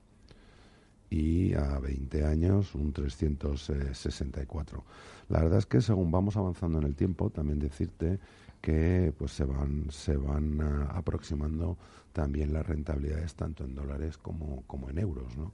Y 1.09 1.53
a 1.53 1.79
20 1.79 2.23
años 2.23 2.75
un 2.75 2.93
364. 2.93 4.83
La 5.27 5.41
verdad 5.41 5.59
es 5.59 5.65
que 5.65 5.81
según 5.81 6.11
vamos 6.11 6.37
avanzando 6.37 6.77
en 6.77 6.85
el 6.85 6.95
tiempo, 6.95 7.29
también 7.29 7.59
decirte 7.59 8.19
que 8.61 9.13
pues 9.17 9.31
se 9.31 9.45
van 9.45 9.87
se 9.89 10.17
van 10.17 10.61
ah, 10.61 10.91
aproximando 10.93 11.77
también 12.13 12.53
las 12.53 12.65
rentabilidades 12.65 13.35
tanto 13.35 13.63
en 13.63 13.75
dólares 13.75 14.17
como, 14.17 14.63
como 14.67 14.89
en 14.89 14.97
euros, 14.99 15.35
¿no? 15.37 15.53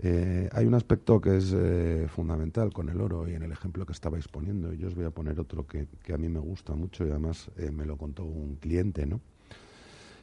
Eh, 0.00 0.48
hay 0.52 0.64
un 0.64 0.74
aspecto 0.74 1.20
que 1.20 1.38
es 1.38 1.52
eh, 1.52 2.06
fundamental 2.08 2.72
con 2.72 2.88
el 2.88 3.00
oro 3.00 3.28
y 3.28 3.34
en 3.34 3.42
el 3.42 3.50
ejemplo 3.50 3.84
que 3.84 3.92
estabais 3.92 4.28
poniendo. 4.28 4.72
Yo 4.72 4.88
os 4.88 4.94
voy 4.94 5.04
a 5.04 5.10
poner 5.10 5.40
otro 5.40 5.66
que, 5.66 5.88
a 6.12 6.18
mí 6.18 6.28
me 6.28 6.38
gusta 6.38 6.74
mucho 6.74 7.04
y 7.04 7.10
además 7.10 7.50
eh, 7.56 7.72
me 7.72 7.84
lo 7.84 7.96
contó 7.96 8.24
un 8.24 8.56
cliente, 8.56 9.06
¿no? 9.06 9.20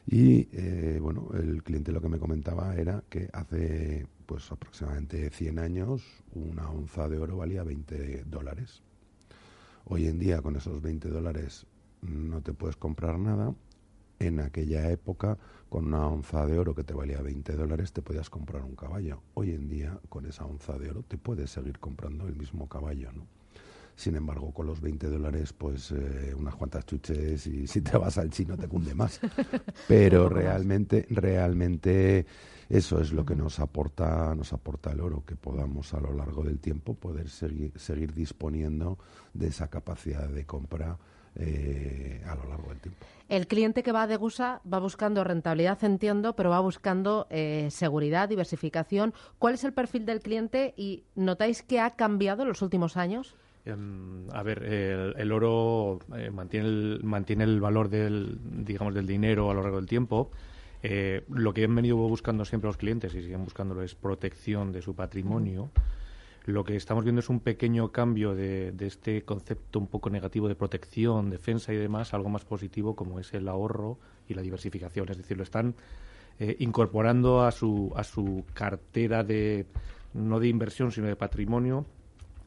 Y 0.08 0.46
bueno, 1.00 1.30
el 1.34 1.64
cliente 1.64 1.90
lo 1.90 2.00
que 2.00 2.08
me 2.08 2.20
comentaba 2.20 2.76
era 2.76 3.02
que 3.08 3.28
hace 3.32 4.06
pues 4.24 4.52
aproximadamente 4.52 5.30
100 5.30 5.58
años 5.58 6.02
una 6.32 6.70
onza 6.70 7.08
de 7.08 7.18
oro 7.18 7.38
valía 7.38 7.64
20 7.64 8.22
dólares. 8.24 8.82
Hoy 9.84 10.06
en 10.06 10.20
día 10.20 10.42
con 10.42 10.54
esos 10.54 10.80
20 10.80 11.08
dólares 11.08 11.66
no 12.02 12.40
te 12.40 12.52
puedes 12.52 12.76
comprar 12.76 13.18
nada 13.18 13.52
en 14.18 14.40
aquella 14.40 14.90
época, 14.90 15.38
con 15.68 15.86
una 15.86 16.06
onza 16.06 16.46
de 16.46 16.58
oro 16.58 16.74
que 16.74 16.84
te 16.84 16.94
valía 16.94 17.20
20 17.20 17.54
dólares, 17.54 17.92
te 17.92 18.02
podías 18.02 18.30
comprar 18.30 18.64
un 18.64 18.76
caballo. 18.76 19.22
Hoy 19.34 19.50
en 19.50 19.68
día, 19.68 19.98
con 20.08 20.26
esa 20.26 20.44
onza 20.44 20.78
de 20.78 20.90
oro, 20.90 21.02
te 21.02 21.18
puedes 21.18 21.50
seguir 21.50 21.78
comprando 21.78 22.26
el 22.26 22.36
mismo 22.36 22.68
caballo, 22.68 23.12
¿no? 23.12 23.26
Sin 23.96 24.14
embargo, 24.14 24.52
con 24.52 24.66
los 24.66 24.82
20 24.82 25.08
dólares, 25.08 25.54
pues 25.54 25.90
eh, 25.90 26.34
unas 26.36 26.54
cuantas 26.54 26.84
chuches 26.84 27.46
y 27.46 27.66
si 27.66 27.80
te 27.80 27.96
vas 27.96 28.18
al 28.18 28.28
chino 28.28 28.56
te 28.56 28.68
cunde 28.68 28.94
más. 28.94 29.18
Pero 29.88 30.28
realmente, 30.28 31.06
realmente 31.08 32.26
eso 32.68 33.00
es 33.00 33.12
lo 33.12 33.24
que 33.24 33.34
nos 33.34 33.58
aporta, 33.58 34.34
nos 34.34 34.52
aporta 34.52 34.92
el 34.92 35.00
oro, 35.00 35.24
que 35.24 35.34
podamos 35.34 35.94
a 35.94 36.00
lo 36.00 36.12
largo 36.12 36.42
del 36.42 36.58
tiempo 36.58 36.92
poder 36.92 37.30
seguir, 37.30 37.72
seguir 37.76 38.12
disponiendo 38.12 38.98
de 39.32 39.46
esa 39.46 39.68
capacidad 39.68 40.28
de 40.28 40.44
compra 40.44 40.98
eh, 41.38 42.22
a 42.26 42.34
lo 42.34 42.48
largo 42.48 42.68
del 42.70 42.80
tiempo. 42.80 43.04
El 43.28 43.46
cliente 43.46 43.82
que 43.82 43.92
va 43.92 44.02
a 44.02 44.06
Degusa 44.06 44.60
va 44.72 44.78
buscando 44.78 45.24
rentabilidad, 45.24 45.82
entiendo, 45.84 46.34
pero 46.34 46.50
va 46.50 46.60
buscando 46.60 47.26
eh, 47.28 47.68
seguridad, 47.70 48.28
diversificación. 48.28 49.12
¿Cuál 49.38 49.54
es 49.54 49.64
el 49.64 49.72
perfil 49.72 50.06
del 50.06 50.20
cliente 50.20 50.72
y 50.76 51.02
notáis 51.14 51.62
que 51.62 51.80
ha 51.80 51.90
cambiado 51.90 52.42
en 52.42 52.48
los 52.48 52.62
últimos 52.62 52.96
años? 52.96 53.34
Em, 53.64 54.30
a 54.32 54.42
ver, 54.42 54.62
el, 54.62 55.32
oro 55.32 55.98
eh, 56.16 56.30
mantiene, 56.30 56.68
el, 56.68 57.00
mantiene 57.02 57.44
el 57.44 57.60
valor 57.60 57.88
del, 57.88 58.38
digamos, 58.64 58.94
del 58.94 59.06
dinero 59.06 59.50
a 59.50 59.54
lo 59.54 59.62
largo 59.62 59.76
del 59.76 59.86
tiempo. 59.86 60.30
lo 61.28 61.52
que 61.52 61.64
han 61.64 61.74
venido 61.74 61.96
buscando 61.96 62.44
siempre 62.44 62.68
los 62.68 62.76
clientes 62.76 63.12
y 63.14 63.22
siguen 63.22 63.44
buscándolo 63.44 63.82
es 63.82 63.94
protección 63.94 64.72
de 64.72 64.82
su 64.82 64.94
patrimonio. 64.94 65.70
Lo 66.46 66.62
que 66.62 66.76
estamos 66.76 67.02
viendo 67.02 67.18
es 67.18 67.28
un 67.28 67.40
pequeño 67.40 67.90
cambio 67.90 68.32
de, 68.36 68.72
este 68.78 69.24
concepto 69.24 69.80
un 69.80 69.88
poco 69.88 70.10
negativo 70.10 70.46
de 70.46 70.54
protección, 70.54 71.28
defensa 71.28 71.72
y 71.72 71.76
demás, 71.76 72.14
algo 72.14 72.28
más 72.28 72.44
positivo 72.44 72.94
como 72.94 73.18
es 73.18 73.34
el 73.34 73.48
ahorro 73.48 73.98
y 74.28 74.34
la 74.34 74.42
diversificación. 74.42 75.08
Es 75.10 75.16
decir, 75.16 75.36
lo 75.36 75.42
están 75.42 75.74
eh, 76.38 76.54
incorporando 76.60 77.42
a 77.42 77.50
su, 77.50 77.92
a 77.96 78.04
su 78.04 78.44
cartera 78.54 79.24
de, 79.24 79.66
no 80.14 80.38
de 80.38 80.46
inversión, 80.46 80.92
sino 80.92 81.08
de 81.08 81.16
patrimonio, 81.16 81.84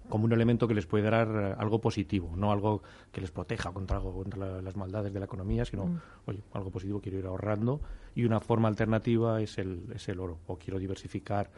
como 0.08 0.24
un 0.24 0.32
elemento 0.32 0.65
que 0.65 0.75
les 0.75 0.86
puede 0.86 1.10
dar 1.10 1.27
eh, 1.27 1.56
algo 1.58 1.82
positivo, 1.82 2.32
no 2.38 2.53
algo 2.53 2.82
que 3.12 3.20
les 3.20 3.32
proteja 3.32 3.74
contra, 3.74 3.98
algo, 3.98 4.13
contra 4.13 4.62
las 4.62 4.77
maldades 4.77 5.13
de 5.13 5.20
la 5.20 5.25
economía, 5.25 5.65
sino, 5.65 5.86
mm. 5.86 6.01
oye, 6.27 6.44
algo 6.53 6.72
positivo 6.72 7.01
quiero 7.01 7.20
ir 7.20 7.25
ahorrando 7.25 7.82
y 8.15 8.24
una 8.24 8.39
forma 8.39 8.70
alternativa 8.70 9.41
es 9.41 9.58
el, 9.58 9.84
es 9.94 10.08
el 10.08 10.22
oro, 10.22 10.39
o 10.48 10.58
quiero 10.58 10.79
diversificar 10.79 11.50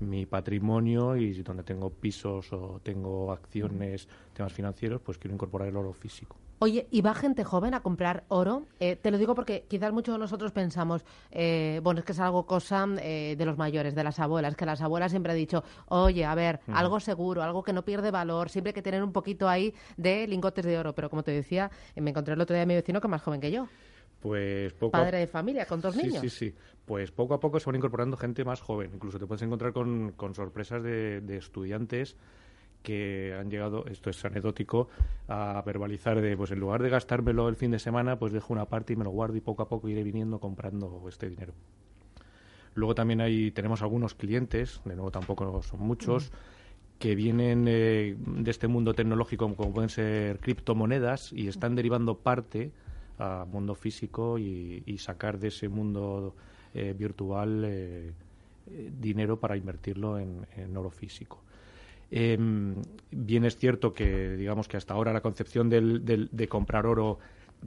mi 0.00 0.26
patrimonio 0.26 1.16
y 1.16 1.42
donde 1.42 1.62
tengo 1.62 1.90
pisos 1.90 2.52
o 2.52 2.80
tengo 2.82 3.32
acciones, 3.32 4.08
temas 4.32 4.52
financieros, 4.52 5.00
pues 5.00 5.18
quiero 5.18 5.34
incorporar 5.34 5.68
el 5.68 5.76
oro 5.76 5.92
físico. 5.92 6.36
Oye, 6.60 6.88
¿y 6.90 7.02
va 7.02 7.14
gente 7.14 7.44
joven 7.44 7.72
a 7.74 7.80
comprar 7.80 8.24
oro? 8.26 8.64
Eh, 8.80 8.96
te 8.96 9.12
lo 9.12 9.18
digo 9.18 9.36
porque 9.36 9.64
quizás 9.68 9.92
muchos 9.92 10.16
de 10.16 10.18
nosotros 10.18 10.50
pensamos, 10.50 11.04
eh, 11.30 11.80
bueno, 11.84 12.00
es 12.00 12.04
que 12.04 12.10
es 12.10 12.18
algo 12.18 12.46
cosa 12.46 12.84
eh, 13.00 13.36
de 13.38 13.44
los 13.44 13.56
mayores, 13.56 13.94
de 13.94 14.02
las 14.02 14.18
abuelas, 14.18 14.56
que 14.56 14.66
las 14.66 14.82
abuelas 14.82 15.12
siempre 15.12 15.30
han 15.30 15.38
dicho, 15.38 15.62
oye, 15.86 16.24
a 16.24 16.34
ver, 16.34 16.58
algo 16.72 16.98
seguro, 16.98 17.44
algo 17.44 17.62
que 17.62 17.72
no 17.72 17.84
pierde 17.84 18.10
valor, 18.10 18.50
siempre 18.50 18.70
hay 18.70 18.74
que 18.74 18.82
tener 18.82 19.04
un 19.04 19.12
poquito 19.12 19.48
ahí 19.48 19.72
de 19.96 20.26
lingotes 20.26 20.64
de 20.64 20.76
oro. 20.76 20.96
Pero 20.96 21.08
como 21.08 21.22
te 21.22 21.30
decía, 21.30 21.70
me 21.94 22.10
encontré 22.10 22.34
el 22.34 22.40
otro 22.40 22.54
día 22.54 22.64
a 22.64 22.66
mi 22.66 22.74
vecino 22.74 23.00
que 23.00 23.06
es 23.06 23.10
más 23.10 23.22
joven 23.22 23.40
que 23.40 23.52
yo. 23.52 23.68
Pues 24.20 24.72
poco 24.72 24.92
Padre 24.92 25.18
de 25.18 25.26
familia, 25.26 25.64
con 25.66 25.80
dos 25.80 25.94
niños. 25.96 26.20
Sí, 26.20 26.28
sí, 26.28 26.54
Pues 26.84 27.12
poco 27.12 27.34
a 27.34 27.40
poco 27.40 27.60
se 27.60 27.66
van 27.66 27.76
incorporando 27.76 28.16
gente 28.16 28.44
más 28.44 28.60
joven. 28.60 28.90
Incluso 28.94 29.18
te 29.18 29.26
puedes 29.26 29.42
encontrar 29.42 29.72
con, 29.72 30.14
sorpresas 30.34 30.82
de, 30.82 31.36
estudiantes 31.36 32.16
que 32.82 33.34
han 33.38 33.50
llegado, 33.50 33.86
esto 33.86 34.08
es 34.08 34.24
anecdótico, 34.24 34.88
a 35.26 35.62
verbalizar 35.66 36.20
de, 36.20 36.36
pues 36.36 36.52
en 36.52 36.60
lugar 36.60 36.82
de 36.82 36.88
gastármelo 36.88 37.48
el 37.48 37.56
fin 37.56 37.72
de 37.72 37.78
semana, 37.78 38.18
pues 38.18 38.32
dejo 38.32 38.52
una 38.52 38.66
parte 38.66 38.92
y 38.92 38.96
me 38.96 39.04
lo 39.04 39.10
guardo 39.10 39.36
y 39.36 39.40
poco 39.40 39.62
a 39.62 39.68
poco 39.68 39.88
iré 39.88 40.02
viniendo 40.04 40.38
comprando 40.38 41.04
este 41.08 41.28
dinero. 41.28 41.54
Luego 42.74 42.94
también 42.94 43.20
hay, 43.20 43.50
tenemos 43.50 43.82
algunos 43.82 44.14
clientes, 44.14 44.80
de 44.84 44.94
nuevo 44.94 45.10
tampoco 45.10 45.60
son 45.62 45.80
muchos, 45.80 46.30
que 47.00 47.16
vienen 47.16 47.66
eh, 47.68 48.16
de 48.16 48.50
este 48.50 48.68
mundo 48.68 48.94
tecnológico, 48.94 49.52
como 49.56 49.72
pueden 49.72 49.90
ser 49.90 50.38
criptomonedas, 50.38 51.32
y 51.32 51.48
están 51.48 51.74
derivando 51.74 52.18
parte 52.18 52.72
a 53.18 53.44
mundo 53.44 53.74
físico 53.74 54.38
y, 54.38 54.98
sacar 54.98 55.38
de 55.38 55.48
ese 55.48 55.68
mundo 55.68 56.34
eh, 56.74 56.94
virtual 56.96 57.64
eh, 57.64 58.12
eh, 58.70 58.92
dinero 59.00 59.38
para 59.38 59.56
invertirlo 59.56 60.18
en, 60.18 60.76
oro 60.76 60.90
físico. 60.90 61.40
Em, 62.10 62.74
bien 63.10 63.44
es 63.44 63.56
cierto 63.56 63.92
que, 63.92 64.36
digamos 64.36 64.66
que 64.66 64.76
hasta 64.76 64.94
ahora 64.94 65.12
la 65.12 65.20
concepción 65.20 65.68
de 65.68 66.48
comprar 66.48 66.86
oro 66.86 67.18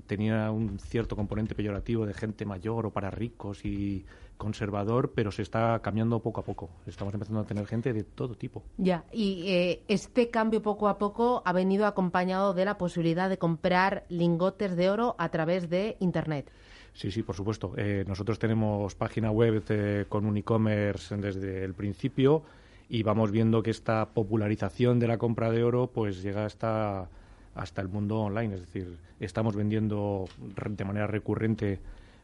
tenía 0.07 0.51
un 0.51 0.79
cierto 0.79 1.15
componente 1.15 1.55
peyorativo 1.55 2.05
de 2.05 2.13
gente 2.13 2.45
mayor 2.45 2.85
o 2.85 2.91
para 2.91 3.11
ricos 3.11 3.65
y 3.65 4.05
conservador, 4.41 5.11
pero 5.13 5.31
se 5.31 5.43
está 5.43 5.79
cambiando 5.83 6.19
poco 6.19 6.41
a 6.41 6.43
poco. 6.43 6.71
Estamos 6.87 7.13
empezando 7.13 7.41
a 7.41 7.45
tener 7.45 7.67
gente 7.67 7.93
de 7.93 8.03
todo 8.03 8.33
tipo. 8.33 8.63
Ya, 8.77 9.05
y 9.11 9.43
eh, 9.47 9.83
este 9.87 10.31
cambio 10.31 10.63
poco 10.63 10.87
a 10.87 10.97
poco 10.97 11.43
ha 11.45 11.53
venido 11.53 11.85
acompañado 11.85 12.55
de 12.55 12.65
la 12.65 12.79
posibilidad 12.79 13.29
de 13.29 13.37
comprar 13.37 14.03
lingotes 14.09 14.75
de 14.75 14.89
oro 14.89 15.15
a 15.19 15.29
través 15.29 15.69
de 15.69 15.95
Internet. 15.99 16.51
Sí, 16.93 17.11
sí, 17.11 17.21
por 17.21 17.35
supuesto. 17.35 17.73
Eh, 17.77 18.03
nosotros 18.07 18.39
tenemos 18.39 18.95
página 18.95 19.29
web 19.29 19.63
eh, 19.69 20.05
con 20.09 20.25
un 20.25 20.35
e-commerce 20.37 21.15
desde 21.17 21.63
el 21.63 21.75
principio 21.75 22.41
y 22.89 23.03
vamos 23.03 23.29
viendo 23.29 23.61
que 23.61 23.69
esta 23.69 24.09
popularización 24.09 24.97
de 24.97 25.07
la 25.07 25.19
compra 25.19 25.51
de 25.51 25.63
oro 25.63 25.91
pues 25.93 26.23
llega 26.23 26.45
hasta 26.45 27.07
hasta 27.53 27.81
el 27.81 27.89
mundo 27.89 28.21
online. 28.21 28.55
Es 28.55 28.61
decir, 28.61 28.97
estamos 29.19 29.55
vendiendo 29.55 30.25
de 30.67 30.85
manera 30.85 31.05
recurrente 31.05 31.79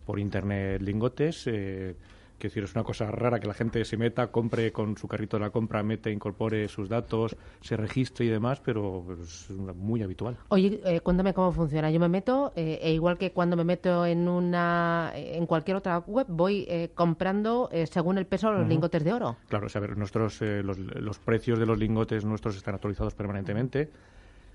por 0.07 0.19
internet 0.19 0.81
lingotes. 0.81 1.43
Eh, 1.45 1.95
Quiero 2.37 2.51
decir, 2.51 2.63
es 2.65 2.75
una 2.75 2.83
cosa 2.83 3.09
rara 3.09 3.39
que 3.39 3.47
la 3.47 3.55
gente 3.55 3.83
se 3.83 3.97
meta, 3.97 4.27
compre 4.27 4.71
con 4.71 4.95
su 4.95 5.07
carrito 5.07 5.37
de 5.37 5.45
la 5.45 5.49
compra, 5.49 5.81
mete, 5.81 6.11
incorpore 6.11 6.67
sus 6.67 6.87
datos, 6.87 7.35
se 7.61 7.75
registre 7.75 8.27
y 8.27 8.29
demás, 8.29 8.61
pero 8.63 9.05
es 9.19 9.49
muy 9.49 10.03
habitual. 10.03 10.37
Oye, 10.49 10.79
eh, 10.85 10.99
cuéntame 10.99 11.33
cómo 11.33 11.51
funciona. 11.51 11.89
Yo 11.89 11.99
me 11.99 12.09
meto, 12.09 12.53
eh, 12.55 12.77
e 12.79 12.93
igual 12.93 13.17
que 13.17 13.31
cuando 13.31 13.57
me 13.57 13.63
meto 13.63 14.05
en 14.05 14.27
una, 14.27 15.11
en 15.15 15.47
cualquier 15.47 15.77
otra 15.77 15.97
web, 15.97 16.27
voy 16.29 16.67
eh, 16.69 16.91
comprando 16.93 17.71
según 17.85 18.19
el 18.19 18.27
peso 18.27 18.51
los 18.51 18.67
lingotes 18.67 19.03
de 19.03 19.13
oro. 19.13 19.37
Claro, 19.49 19.65
o 19.65 19.69
sea, 19.69 19.81
nosotros, 19.81 20.39
los, 20.41 20.77
los 20.77 21.17
precios 21.17 21.57
de 21.57 21.65
los 21.65 21.79
lingotes 21.79 22.23
nuestros 22.23 22.55
están 22.55 22.75
actualizados 22.75 23.15
permanentemente. 23.15 23.89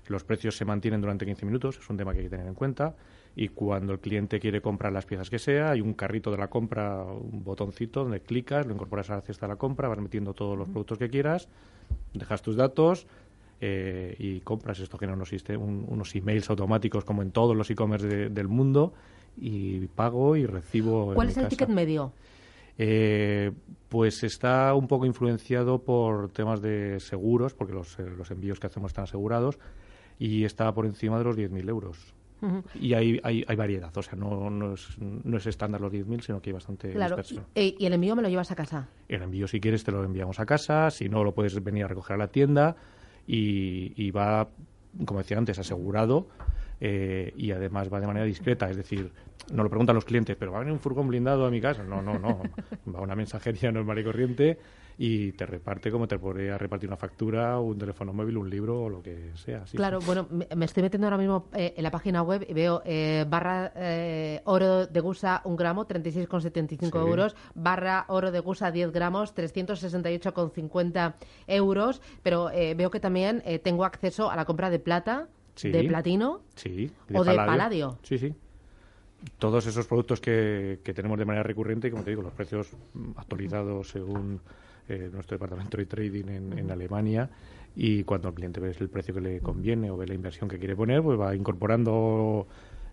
Los 0.07 0.23
precios 0.23 0.55
se 0.55 0.63
mantienen 0.63 1.01
durante 1.01 1.25
15 1.25 1.45
minutos, 1.45 1.79
es 1.79 1.89
un 1.89 1.97
tema 1.97 2.13
que 2.13 2.19
hay 2.19 2.25
que 2.25 2.29
tener 2.29 2.47
en 2.47 2.53
cuenta. 2.55 2.95
Y 3.35 3.47
cuando 3.49 3.93
el 3.93 3.99
cliente 3.99 4.39
quiere 4.39 4.61
comprar 4.61 4.93
las 4.93 5.05
piezas 5.05 5.29
que 5.29 5.39
sea, 5.39 5.71
hay 5.71 5.81
un 5.81 5.93
carrito 5.93 6.29
de 6.29 6.37
la 6.37 6.49
compra, 6.49 7.03
un 7.03 7.43
botoncito 7.43 8.03
donde 8.03 8.21
clicas, 8.21 8.65
lo 8.67 8.73
incorporas 8.73 9.09
a 9.09 9.15
la 9.15 9.21
cesta 9.21 9.47
de 9.47 9.53
la 9.53 9.57
compra, 9.57 9.87
vas 9.87 9.99
metiendo 9.99 10.33
todos 10.33 10.57
los 10.57 10.69
productos 10.69 10.99
que 10.99 11.09
quieras, 11.09 11.49
dejas 12.13 12.43
tus 12.43 12.55
datos 12.55 13.07
eh, 13.59 14.15
y 14.19 14.41
compras. 14.41 14.79
Esto 14.79 14.97
genera 14.97 15.15
unos, 15.15 15.31
unos 15.57 16.15
emails 16.15 16.49
automáticos 16.49 17.05
como 17.05 17.23
en 17.23 17.31
todos 17.31 17.55
los 17.55 17.69
e-commerce 17.71 18.29
del 18.29 18.47
mundo 18.47 18.93
y 19.37 19.87
pago 19.87 20.35
y 20.35 20.45
recibo. 20.45 21.13
¿Cuál 21.15 21.29
es 21.29 21.37
el 21.37 21.47
ticket 21.47 21.69
medio? 21.69 22.13
Eh, 22.77 23.51
pues 23.89 24.23
está 24.23 24.73
un 24.73 24.87
poco 24.87 25.05
influenciado 25.05 25.83
por 25.83 26.29
temas 26.31 26.61
de 26.61 26.99
seguros, 26.99 27.53
porque 27.53 27.73
los, 27.73 27.97
eh, 27.99 28.05
los 28.17 28.31
envíos 28.31 28.59
que 28.59 28.67
hacemos 28.67 28.91
están 28.91 29.03
asegurados 29.03 29.59
y 30.17 30.45
está 30.45 30.73
por 30.73 30.85
encima 30.85 31.17
de 31.17 31.23
los 31.23 31.37
10.000 31.37 31.69
euros. 31.69 32.13
Y 32.75 32.93
hay, 32.93 33.19
hay, 33.23 33.45
hay, 33.47 33.55
variedad, 33.55 33.95
o 33.95 34.01
sea, 34.01 34.15
no, 34.15 34.49
no, 34.49 34.73
es, 34.73 34.97
no 34.99 35.37
es 35.37 35.45
estándar 35.47 35.81
los 35.81 35.91
10.000, 35.91 36.21
sino 36.21 36.41
que 36.41 36.49
hay 36.49 36.53
bastante 36.53 36.91
claro. 36.91 37.17
¿Y, 37.55 37.75
¿Y 37.79 37.85
el 37.85 37.93
envío 37.93 38.15
me 38.15 38.21
lo 38.21 38.29
llevas 38.29 38.51
a 38.51 38.55
casa? 38.55 38.89
El 39.07 39.21
envío, 39.21 39.47
si 39.47 39.59
quieres, 39.59 39.83
te 39.83 39.91
lo 39.91 40.03
enviamos 40.03 40.39
a 40.39 40.45
casa, 40.45 40.89
si 40.89 41.09
no, 41.09 41.23
lo 41.23 41.33
puedes 41.33 41.61
venir 41.63 41.85
a 41.85 41.87
recoger 41.87 42.15
a 42.15 42.17
la 42.17 42.27
tienda 42.27 42.75
y, 43.25 43.93
y 43.95 44.11
va, 44.11 44.49
como 45.05 45.19
decía 45.19 45.37
antes, 45.37 45.57
asegurado 45.59 46.27
eh, 46.85 47.31
y 47.37 47.51
además 47.51 47.87
va 47.91 48.01
de 48.01 48.07
manera 48.07 48.25
discreta, 48.25 48.69
es 48.69 48.75
decir, 48.75 49.09
no 49.53 49.63
lo 49.63 49.69
preguntan 49.69 49.95
los 49.95 50.03
clientes, 50.03 50.35
pero 50.37 50.51
va 50.51 50.57
a 50.57 50.59
venir 50.59 50.73
un 50.73 50.81
furgón 50.81 51.07
blindado 51.07 51.45
a 51.45 51.49
mi 51.49 51.61
casa. 51.61 51.81
No, 51.81 52.01
no, 52.01 52.19
no, 52.19 52.41
va 52.93 52.99
una 52.99 53.15
mensajería 53.15 53.71
normal 53.71 53.99
y 53.99 54.03
corriente 54.03 54.57
y 54.97 55.31
te 55.31 55.45
reparte 55.45 55.89
como 55.89 56.09
te 56.09 56.19
podría 56.19 56.57
repartir 56.57 56.89
una 56.89 56.97
factura, 56.97 57.57
un 57.57 57.77
teléfono 57.77 58.11
móvil, 58.11 58.35
un 58.35 58.49
libro 58.49 58.83
o 58.83 58.89
lo 58.89 59.01
que 59.01 59.31
sea. 59.35 59.63
claro, 59.73 59.99
bueno, 60.05 60.27
me 60.29 60.65
estoy 60.65 60.83
metiendo 60.83 61.07
ahora 61.07 61.17
mismo 61.17 61.47
eh, 61.53 61.73
en 61.77 61.83
la 61.83 61.89
página 61.89 62.21
web 62.21 62.45
y 62.49 62.53
veo 62.53 62.81
eh, 62.83 63.23
barra 63.25 63.71
eh, 63.77 64.41
oro 64.43 64.85
de 64.85 64.99
gusa 64.99 65.41
un 65.45 65.55
gramo, 65.55 65.87
36,75 65.87 66.99
euros, 66.99 67.33
barra 67.55 68.03
oro 68.09 68.29
de 68.29 68.41
gusa 68.41 68.71
10 68.71 68.91
gramos, 68.91 69.33
368,50 69.33 71.13
euros, 71.47 72.01
pero 72.21 72.51
veo 72.75 72.91
que 72.91 72.99
también 72.99 73.41
tengo 73.63 73.85
acceso 73.85 74.29
a 74.29 74.35
la 74.35 74.43
compra 74.43 74.69
de 74.69 74.79
plata, 74.79 75.29
de 75.61 75.83
platino 75.83 76.41
o 77.13 77.23
de 77.23 77.35
paladio. 77.35 77.97
Sí, 78.03 78.17
sí 78.17 78.33
todos 79.37 79.65
esos 79.67 79.87
productos 79.87 80.19
que, 80.19 80.79
que, 80.83 80.93
tenemos 80.93 81.17
de 81.17 81.23
manera 81.23 81.43
recurrente, 81.43 81.89
como 81.89 82.03
te 82.03 82.09
digo, 82.09 82.21
los 82.21 82.33
precios 82.33 82.67
actualizados 83.15 83.87
según 83.87 84.41
eh, 84.89 85.09
nuestro 85.13 85.35
departamento 85.35 85.77
de 85.77 85.85
trading 85.85 86.25
en, 86.27 86.69
Alemania 86.69 87.29
y 87.73 88.03
cuando 88.03 88.27
el 88.27 88.33
cliente 88.33 88.59
ve 88.59 88.75
el 88.77 88.89
precio 88.89 89.13
que 89.13 89.21
le 89.21 89.39
conviene 89.39 89.89
o 89.89 89.95
ve 89.95 90.05
la 90.05 90.13
inversión 90.13 90.49
que 90.49 90.59
quiere 90.59 90.75
poner, 90.75 91.01
pues 91.01 91.17
va 91.17 91.33
incorporando 91.33 92.47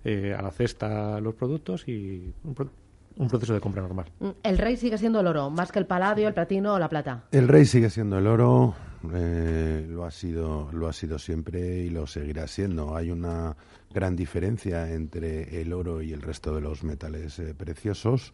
eh, 0.04 0.32
a 0.36 0.40
la 0.40 0.52
cesta 0.52 1.20
los 1.20 1.34
productos 1.34 1.88
y 1.88 2.32
un, 2.44 3.28
proceso 3.28 3.52
de 3.52 3.60
compra 3.60 3.82
normal. 3.82 4.06
Mm, 4.20 4.28
¿El 4.44 4.58
rey 4.58 4.76
sigue 4.76 4.98
siendo 4.98 5.18
el 5.18 5.26
oro, 5.26 5.50
más 5.50 5.72
que 5.72 5.80
el 5.80 5.86
paladio, 5.86 6.28
el 6.28 6.34
platino 6.34 6.74
o 6.74 6.78
la 6.78 6.88
plata? 6.88 7.24
El 7.32 7.48
rey 7.48 7.64
sigue 7.64 7.90
siendo 7.90 8.18
el 8.18 8.28
oro, 8.28 8.74
eh, 9.14 9.86
lo 9.88 10.04
ha 10.04 10.10
sido 10.10 10.70
lo 10.72 10.88
ha 10.88 10.92
sido 10.92 11.18
siempre 11.18 11.60
y 11.78 11.90
lo 11.90 12.06
seguirá 12.06 12.46
siendo. 12.46 12.96
Hay 12.96 13.10
una 13.10 13.56
gran 13.92 14.16
diferencia 14.16 14.92
entre 14.92 15.60
el 15.60 15.72
oro 15.72 16.02
y 16.02 16.12
el 16.12 16.22
resto 16.22 16.54
de 16.54 16.60
los 16.60 16.84
metales 16.84 17.40
preciosos 17.56 18.32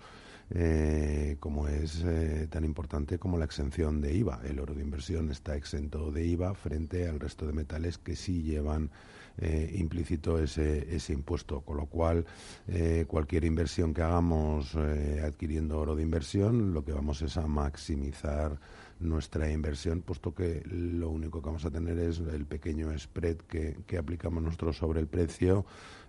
eh, 0.50 1.38
como 1.40 1.66
es 1.66 2.04
eh, 2.04 2.46
tan 2.48 2.64
importante 2.64 3.18
como 3.18 3.36
la 3.36 3.44
exención 3.44 4.00
de 4.00 4.14
IVA. 4.14 4.40
El 4.44 4.60
oro 4.60 4.74
de 4.74 4.82
inversión 4.82 5.30
está 5.30 5.56
exento 5.56 6.12
de 6.12 6.24
IVA 6.24 6.54
frente 6.54 7.08
al 7.08 7.18
resto 7.18 7.46
de 7.46 7.52
metales 7.52 7.98
que 7.98 8.14
sí 8.14 8.42
llevan 8.42 8.90
eh, 9.38 9.74
implícito 9.76 10.38
ese, 10.38 10.94
ese 10.94 11.12
impuesto, 11.12 11.60
con 11.60 11.76
lo 11.76 11.86
cual 11.86 12.24
cualquier 13.06 13.44
inversión 13.44 13.94
que 13.94 14.02
hagamos 14.02 14.74
adquiriendo 14.74 15.78
oro 15.78 15.94
de 15.94 16.02
inversión, 16.02 16.72
lo 16.72 16.84
que 16.84 16.92
vamos 16.92 17.22
es 17.22 17.36
a 17.36 17.46
maximizar 17.46 18.58
nuestra 18.98 19.50
inversión, 19.50 20.02
puesto 20.02 20.34
que 20.34 20.62
lo 20.66 21.10
único 21.10 21.40
que 21.40 21.46
vamos 21.46 21.64
a 21.64 21.70
tener 21.70 21.98
es 21.98 22.18
el 22.20 22.46
pequeño 22.46 22.96
spread 22.98 23.36
que, 23.36 23.76
que 23.86 23.98
aplicamos 23.98 24.42
nosotros 24.42 24.76
sobre 24.76 25.00
el 25.00 25.06
precio 25.06 25.66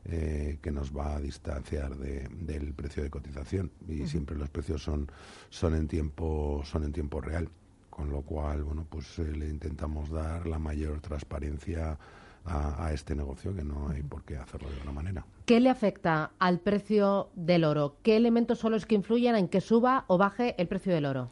eh, 0.09 0.59
que 0.61 0.71
nos 0.71 0.95
va 0.95 1.17
a 1.17 1.19
distanciar 1.19 1.97
del 1.97 2.73
precio 2.73 3.03
de 3.03 3.09
cotización. 3.09 3.71
Y 3.89 4.07
siempre 4.07 4.37
los 4.37 4.49
precios 4.49 4.81
son, 4.81 5.11
son 5.49 5.75
en 5.75 5.85
tiempo 5.89 6.61
son 6.63 6.85
en 6.85 6.93
tiempo 6.93 7.19
real. 7.19 7.49
Con 7.89 8.09
lo 8.11 8.21
cual 8.21 8.63
bueno 8.63 8.85
pues 8.89 9.19
eh, 9.19 9.35
le 9.35 9.49
intentamos 9.49 10.09
dar 10.09 10.47
la 10.47 10.59
mayor 10.59 11.01
transparencia 11.01 11.97
a, 12.47 12.91
este 12.93 13.15
negocio 13.15 13.53
que 13.53 13.63
no 13.63 13.89
hay 13.89 14.01
por 14.03 14.23
qué 14.23 14.37
hacerlo 14.37 14.69
de 14.69 14.77
otra 14.77 14.91
manera. 14.91 15.25
¿Qué 15.45 15.59
le 15.59 15.69
afecta 15.69 16.31
al 16.39 16.59
precio 16.59 17.29
del 17.35 17.63
oro? 17.63 17.97
¿Qué 18.03 18.17
elementos 18.17 18.59
son 18.59 18.71
los 18.71 18.85
que 18.85 18.95
influyen 18.95 19.35
en 19.35 19.47
que 19.47 19.61
suba 19.61 20.05
o 20.07 20.17
baje 20.17 20.55
el 20.57 20.67
precio 20.67 20.93
del 20.93 21.05
oro? 21.05 21.29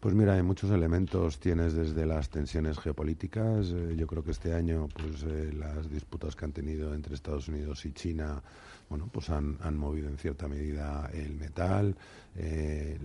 Pues 0.00 0.14
mira, 0.14 0.34
hay 0.34 0.42
muchos 0.42 0.70
elementos. 0.70 1.38
Tienes 1.38 1.72
desde 1.72 2.04
las 2.04 2.28
tensiones 2.28 2.78
geopolíticas. 2.78 3.70
Eh, 3.70 3.94
yo 3.96 4.06
creo 4.06 4.22
que 4.22 4.32
este 4.32 4.52
año, 4.52 4.88
pues 4.92 5.22
eh, 5.22 5.50
las 5.56 5.90
disputas 5.90 6.36
que 6.36 6.44
han 6.44 6.52
tenido 6.52 6.92
entre 6.92 7.14
Estados 7.14 7.48
Unidos 7.48 7.86
y 7.86 7.92
China, 7.92 8.42
bueno, 8.88 9.08
pues 9.12 9.30
han, 9.30 9.58
han 9.62 9.76
movido 9.76 10.08
en 10.08 10.18
cierta 10.18 10.48
medida 10.48 11.10
el 11.12 11.34
metal. 11.34 11.96
Eh, 12.36 12.98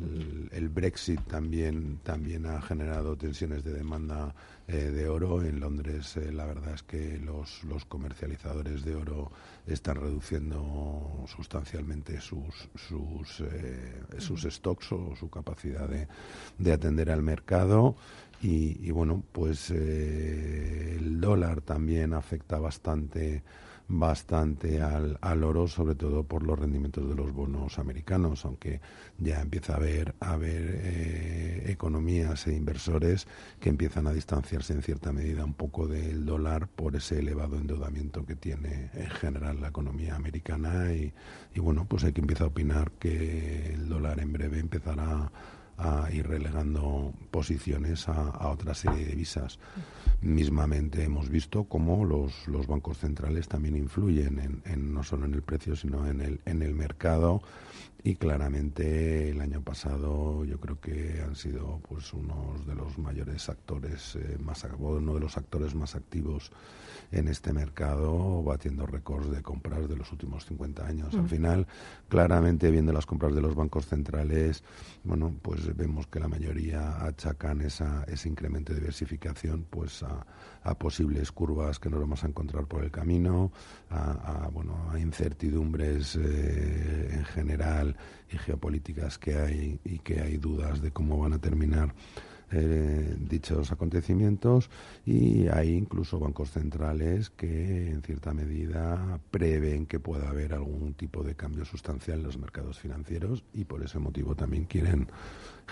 el, 0.51 0.69
Brexit 0.69 1.21
también 1.27 1.99
también 2.03 2.45
ha 2.45 2.61
generado 2.61 3.15
tensiones 3.15 3.63
de 3.63 3.73
demanda 3.73 4.33
de 4.67 5.07
oro. 5.07 5.41
En 5.41 5.59
Londres, 5.59 6.15
la 6.31 6.45
verdad 6.45 6.75
es 6.75 6.83
que 6.83 7.17
los, 7.17 7.63
los 7.63 7.85
comercializadores 7.85 8.85
de 8.85 8.93
oro 8.93 9.31
están 9.65 9.95
reduciendo 9.95 11.25
sustancialmente 11.35 12.21
sus 12.21 12.69
sus, 12.75 13.43
sus 14.19 14.43
stocks 14.43 14.91
o 14.91 15.15
su 15.15 15.27
capacidad 15.29 15.89
de, 15.89 16.07
de 16.59 16.71
atender 16.71 17.09
al 17.09 17.23
mercado 17.23 17.95
y, 18.41 18.89
bueno, 18.91 19.21
pues 19.33 19.69
eh, 19.71 20.95
el 20.97 21.19
dólar 21.19 21.61
también 21.61 22.13
afecta 22.13 22.57
bastante 22.57 23.43
bastante 23.89 24.81
al, 24.81 25.17
al, 25.19 25.43
oro, 25.43 25.67
sobre 25.67 25.95
todo 25.95 26.23
por 26.23 26.43
los 26.43 26.57
rendimientos 26.57 27.09
de 27.09 27.15
los 27.15 27.33
bonos 27.33 27.79
americanos, 27.79 28.45
aunque 28.45 28.81
ya 29.17 29.41
empieza 29.41 29.73
a 29.73 29.77
haber, 29.77 30.13
a 30.19 30.33
haber 30.33 30.79
eh, 30.83 31.63
economías 31.71 32.45
e 32.47 32.55
inversores 32.55 33.27
que 33.59 33.69
empiezan 33.69 34.05
a 34.05 34.13
distanciarse 34.13 34.73
en 34.73 34.83
cierta 34.83 35.11
medida 35.11 35.43
un 35.43 35.55
poco 35.55 35.87
del 35.87 36.23
dólar 36.23 36.67
por 36.67 36.95
ese 36.95 37.19
elevado 37.19 37.57
endeudamiento 37.57 38.25
que 38.27 38.35
tiene 38.35 38.91
en 38.93 39.09
general 39.09 39.59
la 39.59 39.69
economía 39.69 40.15
americana 40.15 40.93
y, 40.93 41.11
y 41.55 41.59
bueno, 41.59 41.85
pues 41.89 42.03
hay 42.03 42.13
que 42.13 42.21
empezar 42.21 42.43
a 42.43 42.49
opinar 42.49 42.91
que 42.91 43.73
el 43.73 43.89
dólar 43.89 44.19
en 44.19 44.31
breve 44.31 44.59
empezará 44.59 45.31
a 45.79 46.09
ir 46.11 46.27
relegando 46.27 47.13
posiciones 47.31 48.07
a, 48.09 48.49
otra 48.49 48.73
serie 48.73 49.05
de 49.05 49.11
divisas. 49.11 49.59
Mismamente 50.21 51.03
hemos 51.03 51.29
visto 51.29 51.63
cómo 51.63 52.05
los, 52.05 52.67
bancos 52.67 52.97
centrales 52.97 53.47
también 53.47 53.77
influyen 53.77 54.61
en, 54.65 54.93
no 54.93 55.03
solo 55.03 55.25
en 55.25 55.33
el 55.33 55.41
precio, 55.41 55.75
sino 55.75 56.05
en 56.07 56.19
el, 56.19 56.41
en 56.45 56.61
el 56.61 56.73
mercado 56.73 57.41
y 58.03 58.15
claramente 58.15 59.29
el 59.29 59.41
año 59.41 59.61
pasado 59.61 60.45
yo 60.45 60.59
creo 60.59 60.79
que 60.79 61.21
han 61.21 61.35
sido 61.35 61.81
pues 61.87 62.13
unos 62.13 62.65
de 62.65 62.75
los 62.75 62.97
mayores 62.97 63.49
actores 63.49 64.15
eh, 64.15 64.37
más 64.39 64.65
uno 64.77 65.15
de 65.15 65.19
los 65.19 65.37
actores 65.37 65.75
más 65.75 65.95
activos 65.95 66.51
en 67.11 67.27
este 67.27 67.53
mercado 67.53 68.43
batiendo 68.43 68.85
récords 68.85 69.31
de 69.31 69.41
compras 69.41 69.87
de 69.89 69.95
los 69.95 70.11
últimos 70.11 70.45
50 70.45 70.85
años. 70.85 71.15
Al 71.15 71.27
final 71.27 71.67
claramente 72.07 72.71
viendo 72.71 72.93
las 72.93 73.05
compras 73.05 73.33
de 73.33 73.41
los 73.41 73.55
bancos 73.55 73.87
centrales 73.87 74.63
bueno 75.03 75.33
pues 75.41 75.75
vemos 75.75 76.07
que 76.07 76.19
la 76.19 76.27
mayoría 76.27 77.05
achacan 77.05 77.61
esa, 77.61 78.03
ese 78.07 78.29
incremento 78.29 78.73
de 78.73 78.79
diversificación 78.79 79.65
pues 79.69 80.03
a, 80.03 80.25
posibles 80.77 81.31
curvas 81.31 81.79
que 81.79 81.89
nos 81.89 81.99
vamos 81.99 82.23
a 82.23 82.27
encontrar 82.27 82.65
por 82.65 82.83
el 82.83 82.91
camino 82.91 83.51
a, 83.89 84.49
bueno 84.53 84.91
a 84.91 84.99
incertidumbres 84.99 86.15
eh, 86.15 87.09
en 87.11 87.25
general 87.25 87.95
y 88.31 88.37
geopolíticas 88.37 89.17
que 89.17 89.35
hay 89.35 89.79
y 89.83 89.99
que 89.99 90.21
hay 90.21 90.37
dudas 90.37 90.81
de 90.81 90.91
cómo 90.91 91.17
van 91.17 91.33
a 91.33 91.39
terminar 91.39 91.93
eh, 92.51 93.15
dichos 93.19 93.71
acontecimientos 93.71 94.69
y 95.05 95.47
hay 95.47 95.75
incluso 95.75 96.19
bancos 96.19 96.51
centrales 96.51 97.29
que 97.29 97.91
en 97.91 98.01
cierta 98.01 98.33
medida 98.33 99.19
prevén 99.31 99.85
que 99.85 99.99
pueda 99.99 100.29
haber 100.29 100.53
algún 100.53 100.93
tipo 100.93 101.23
de 101.23 101.35
cambio 101.35 101.65
sustancial 101.65 102.19
en 102.19 102.25
los 102.25 102.37
mercados 102.37 102.79
financieros 102.79 103.43
y 103.53 103.65
por 103.65 103.83
ese 103.83 103.99
motivo 103.99 104.35
también 104.35 104.65
quieren 104.65 105.07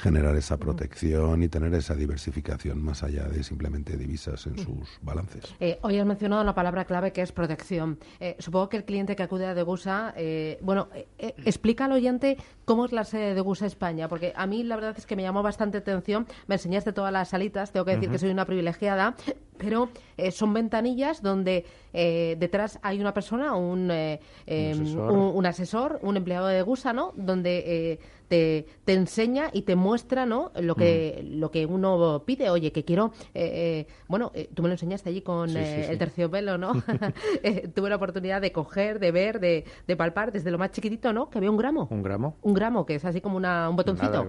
generar 0.01 0.35
esa 0.35 0.57
protección 0.57 1.43
y 1.43 1.47
tener 1.47 1.73
esa 1.73 1.95
diversificación 1.95 2.81
más 2.81 3.03
allá 3.03 3.23
de 3.25 3.43
simplemente 3.43 3.97
divisas 3.97 4.45
en 4.47 4.57
sus 4.57 4.99
balances. 5.01 5.43
Eh, 5.59 5.79
hoy 5.81 5.97
has 5.97 6.05
mencionado 6.05 6.41
una 6.41 6.53
palabra 6.53 6.85
clave 6.85 7.11
que 7.11 7.21
es 7.21 7.31
protección. 7.31 7.99
Eh, 8.19 8.35
supongo 8.39 8.69
que 8.69 8.77
el 8.77 8.85
cliente 8.85 9.15
que 9.15 9.23
acude 9.23 9.45
a 9.45 9.53
Degusa, 9.53 10.13
eh, 10.15 10.59
bueno, 10.61 10.89
explica 11.17 11.85
al 11.85 11.93
oyente 11.93 12.37
cómo 12.65 12.85
es 12.85 12.91
la 12.91 13.03
sede 13.03 13.29
de 13.29 13.35
Degusa 13.35 13.65
España, 13.65 14.07
porque 14.07 14.33
a 14.35 14.45
mí 14.45 14.63
la 14.63 14.75
verdad 14.75 14.95
es 14.97 15.05
que 15.05 15.15
me 15.15 15.23
llamó 15.23 15.41
bastante 15.41 15.79
atención. 15.79 16.27
Me 16.47 16.55
enseñaste 16.55 16.93
todas 16.93 17.11
las 17.11 17.29
salitas, 17.29 17.71
tengo 17.71 17.85
que 17.85 17.95
decir 17.95 18.09
que 18.09 18.19
soy 18.19 18.29
una 18.29 18.45
privilegiada, 18.45 19.15
pero 19.57 19.89
son 20.31 20.53
ventanillas 20.53 21.21
donde 21.21 21.65
detrás 21.93 22.79
hay 22.81 22.99
una 22.99 23.13
persona, 23.13 23.55
un, 23.55 23.89
em, 23.91 24.97
un, 24.97 25.45
asesor. 25.45 25.99
un, 26.01 26.17
empleado 26.17 26.47
de 26.47 26.55
Degusa, 26.55 26.93
¿no? 26.93 27.13
Donde 27.15 27.99
te, 28.27 28.65
te 28.83 28.93
enseña 28.93 29.49
y 29.53 29.63
te 29.63 29.75
muestra 29.75 30.25
¿no? 30.25 30.51
lo, 30.59 30.75
que, 30.75 31.23
mm. 31.23 31.39
lo 31.39 31.51
que 31.51 31.65
uno 31.65 32.23
pide. 32.25 32.49
Oye, 32.49 32.71
que 32.71 32.83
quiero. 32.83 33.11
Eh, 33.33 33.85
eh, 33.87 33.87
bueno, 34.07 34.31
eh, 34.33 34.49
tú 34.53 34.61
me 34.61 34.69
lo 34.69 34.73
enseñaste 34.73 35.09
allí 35.09 35.21
con 35.21 35.55
el 35.55 35.97
terciopelo, 35.97 36.57
¿no? 36.57 36.73
tuve 37.75 37.89
la 37.89 37.95
oportunidad 37.95 38.41
de 38.41 38.51
coger, 38.51 38.99
de 38.99 39.11
ver, 39.11 39.39
de, 39.39 39.65
de, 39.87 39.95
palpar 39.95 40.31
desde 40.31 40.51
lo 40.51 40.57
más 40.57 40.71
chiquitito, 40.71 41.13
¿no? 41.13 41.29
Que 41.29 41.37
había 41.37 41.51
un 41.51 41.57
gramo. 41.57 41.87
Un 41.89 42.03
gramo. 42.03 42.37
Un 42.41 42.53
gramo, 42.53 42.85
que 42.85 42.95
es 42.95 43.05
así 43.05 43.21
como 43.21 43.37
una, 43.37 43.69
un 43.69 43.75
botoncito. 43.75 44.25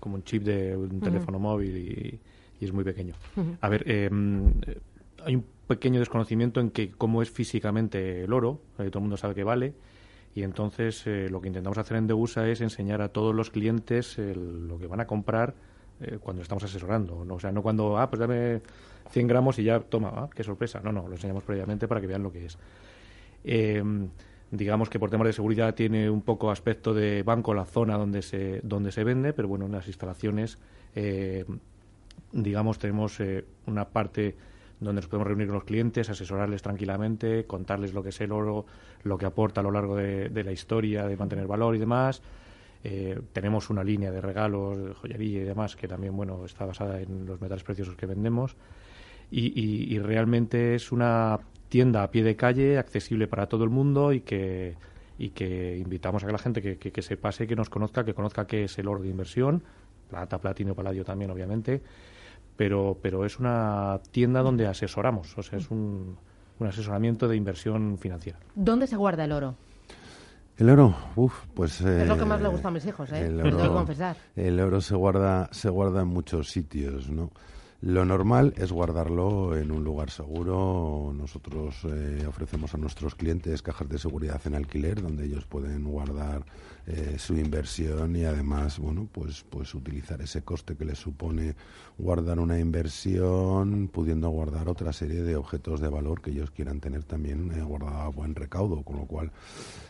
como, 0.00 0.14
un, 0.14 0.24
chip 0.24 0.42
de 0.44 0.76
un 0.76 1.00
teléfono 1.00 1.38
móvil 1.38 1.76
y, 1.76 2.20
es 2.64 2.72
muy 2.72 2.84
pequeño. 2.84 3.14
A 3.60 3.68
ver, 3.68 3.90
em, 3.90 4.52
hay 5.24 5.36
un 5.36 5.44
pequeño 5.66 6.00
desconocimiento 6.00 6.60
en 6.60 6.70
que 6.70 6.90
cómo 6.90 7.22
es 7.22 7.30
físicamente 7.30 8.24
el 8.24 8.32
oro, 8.32 8.60
todo 8.76 8.86
el 8.86 9.00
mundo 9.00 9.16
sabe 9.16 9.34
que 9.34 9.44
vale, 9.44 9.74
y 10.34 10.42
entonces 10.42 11.06
eh, 11.06 11.28
lo 11.30 11.40
que 11.40 11.48
intentamos 11.48 11.78
hacer 11.78 11.96
en 11.96 12.06
Degusa 12.06 12.48
es 12.48 12.60
enseñar 12.60 13.02
a 13.02 13.08
todos 13.08 13.34
los 13.34 13.50
clientes 13.50 14.16
lo 14.18 14.78
que 14.78 14.86
van 14.86 15.00
a 15.00 15.06
comprar 15.06 15.54
eh, 16.00 16.18
cuando 16.20 16.42
estamos 16.42 16.62
asesorando. 16.64 17.24
¿no? 17.24 17.34
O 17.34 17.40
sea, 17.40 17.50
no 17.50 17.62
cuando, 17.62 17.98
ah, 17.98 18.08
pues 18.08 18.20
dame 18.20 18.62
100 19.10 19.26
gramos 19.26 19.58
y 19.58 19.64
ya 19.64 19.80
toma, 19.80 20.12
ah, 20.14 20.30
qué 20.34 20.44
sorpresa. 20.44 20.80
No, 20.80 20.92
no, 20.92 21.08
lo 21.08 21.14
enseñamos 21.14 21.42
previamente 21.42 21.88
para 21.88 22.00
que 22.00 22.06
vean 22.06 22.22
lo 22.22 22.32
que 22.32 22.46
es. 22.46 22.58
Digamos 24.50 24.90
que 24.90 24.98
por 24.98 25.10
temas 25.10 25.28
de 25.28 25.32
seguridad 25.32 25.74
tiene 25.74 26.10
un 26.10 26.22
poco 26.22 26.50
aspecto 26.50 26.92
de 26.92 27.22
banco 27.22 27.54
la 27.54 27.64
zona 27.64 27.96
donde 27.96 28.20
se, 28.20 28.60
donde 28.64 28.90
se 28.90 29.04
vende, 29.04 29.32
pero 29.32 29.46
bueno, 29.46 29.66
en 29.66 29.72
las 29.72 29.86
instalaciones, 29.86 30.58
eh, 30.96 31.44
digamos, 32.32 32.78
tenemos 32.78 33.18
una 33.66 33.88
parte 33.88 34.36
donde 34.80 35.00
nos 35.00 35.08
podemos 35.08 35.28
reunir 35.28 35.46
con 35.46 35.56
los 35.56 35.64
clientes, 35.64 36.08
asesorarles 36.08 36.62
tranquilamente, 36.62 37.44
contarles 37.44 37.92
lo 37.92 38.02
que 38.02 38.08
es 38.08 38.20
el 38.20 38.32
oro, 38.32 38.64
lo 39.04 39.18
que 39.18 39.26
aporta 39.26 39.60
a 39.60 39.64
lo 39.64 39.70
largo 39.70 39.94
de, 39.96 40.42
la 40.42 40.52
historia, 40.52 41.06
de 41.06 41.16
mantener 41.16 41.46
valor 41.46 41.76
y 41.76 41.78
demás. 41.78 42.22
Eh, 42.82 43.20
tenemos 43.34 43.68
una 43.68 43.84
línea 43.84 44.10
de 44.10 44.22
regalos, 44.22 44.78
de 44.78 44.94
joyería 44.94 45.42
y 45.42 45.44
demás 45.44 45.76
que 45.76 45.86
también 45.86 46.16
bueno 46.16 46.46
está 46.46 46.64
basada 46.64 46.98
en 46.98 47.26
los 47.26 47.40
metales 47.42 47.62
preciosos 47.62 47.94
que 47.94 48.06
vendemos. 48.06 48.56
Y, 49.30 49.96
realmente 49.98 50.74
es 50.74 50.90
una 50.90 51.38
tienda 51.68 52.02
a 52.02 52.10
pie 52.10 52.24
de 52.24 52.34
calle 52.34 52.78
accesible 52.78 53.28
para 53.28 53.46
todo 53.46 53.62
el 53.62 53.70
mundo 53.70 54.12
y 54.12 54.22
que 54.22 54.74
y 55.18 55.28
que 55.30 55.76
invitamos 55.76 56.24
a 56.24 56.26
que 56.26 56.32
la 56.32 56.38
gente 56.38 56.62
que, 56.62 56.78
que, 56.78 56.92
que 56.92 57.02
se 57.02 57.18
pase, 57.18 57.46
que 57.46 57.54
nos 57.54 57.68
conozca, 57.68 58.04
que 58.04 58.14
conozca 58.14 58.46
qué 58.46 58.64
es 58.64 58.78
el 58.78 58.88
oro 58.88 59.02
de 59.02 59.10
inversión, 59.10 59.62
plata, 60.08 60.38
platino, 60.38 60.74
paladio 60.74 61.04
también 61.04 61.30
obviamente 61.30 61.82
pero, 62.60 62.98
pero 63.00 63.24
es 63.24 63.38
una 63.38 64.00
tienda 64.10 64.42
donde 64.42 64.66
asesoramos, 64.66 65.38
o 65.38 65.42
sea, 65.42 65.58
es 65.58 65.70
un, 65.70 66.18
un 66.58 66.66
asesoramiento 66.66 67.26
de 67.26 67.34
inversión 67.34 67.96
financiera. 67.96 68.38
¿Dónde 68.54 68.86
se 68.86 68.96
guarda 68.96 69.24
el 69.24 69.32
oro? 69.32 69.54
El 70.58 70.68
oro, 70.68 70.94
uff, 71.16 71.46
pues... 71.54 71.80
es 71.80 72.06
lo 72.06 72.18
que 72.18 72.26
más 72.26 72.42
le 72.42 72.48
gusta 72.48 72.68
a 72.68 72.70
mis 72.70 72.84
hijos, 72.84 73.10
¿eh? 73.12 73.28
El 73.28 73.40
oro, 73.40 73.72
confesar. 73.72 74.14
El 74.36 74.60
oro 74.60 74.82
se 74.82 74.94
guarda, 74.94 75.48
se 75.52 75.70
guarda 75.70 76.02
en 76.02 76.08
muchos 76.08 76.50
sitios, 76.50 77.08
¿no? 77.08 77.30
Lo 77.82 78.04
normal 78.04 78.52
es 78.58 78.72
guardarlo 78.72 79.56
en 79.56 79.70
un 79.70 79.82
lugar 79.82 80.10
seguro. 80.10 81.14
Nosotros 81.16 81.76
eh, 81.84 82.26
ofrecemos 82.28 82.74
a 82.74 82.78
nuestros 82.78 83.14
clientes 83.14 83.62
cajas 83.62 83.88
de 83.88 83.96
seguridad 83.96 84.38
en 84.44 84.54
alquiler 84.54 85.00
donde 85.00 85.24
ellos 85.24 85.46
pueden 85.46 85.84
guardar 85.84 86.44
eh, 86.86 87.16
su 87.18 87.38
inversión 87.38 88.16
y 88.16 88.24
además, 88.24 88.78
bueno, 88.78 89.08
pues, 89.10 89.46
pues 89.48 89.74
utilizar 89.74 90.20
ese 90.20 90.42
coste 90.42 90.76
que 90.76 90.84
les 90.84 90.98
supone 90.98 91.54
guardar 91.96 92.38
una 92.38 92.58
inversión, 92.58 93.88
pudiendo 93.88 94.28
guardar 94.28 94.68
otra 94.68 94.92
serie 94.92 95.22
de 95.22 95.36
objetos 95.36 95.80
de 95.80 95.88
valor 95.88 96.20
que 96.20 96.32
ellos 96.32 96.50
quieran 96.50 96.80
tener 96.80 97.04
también 97.04 97.50
eh, 97.52 97.62
guardado 97.62 98.00
a 98.00 98.08
buen 98.08 98.34
recaudo, 98.34 98.82
con 98.82 98.96
lo 98.96 99.06
cual 99.06 99.32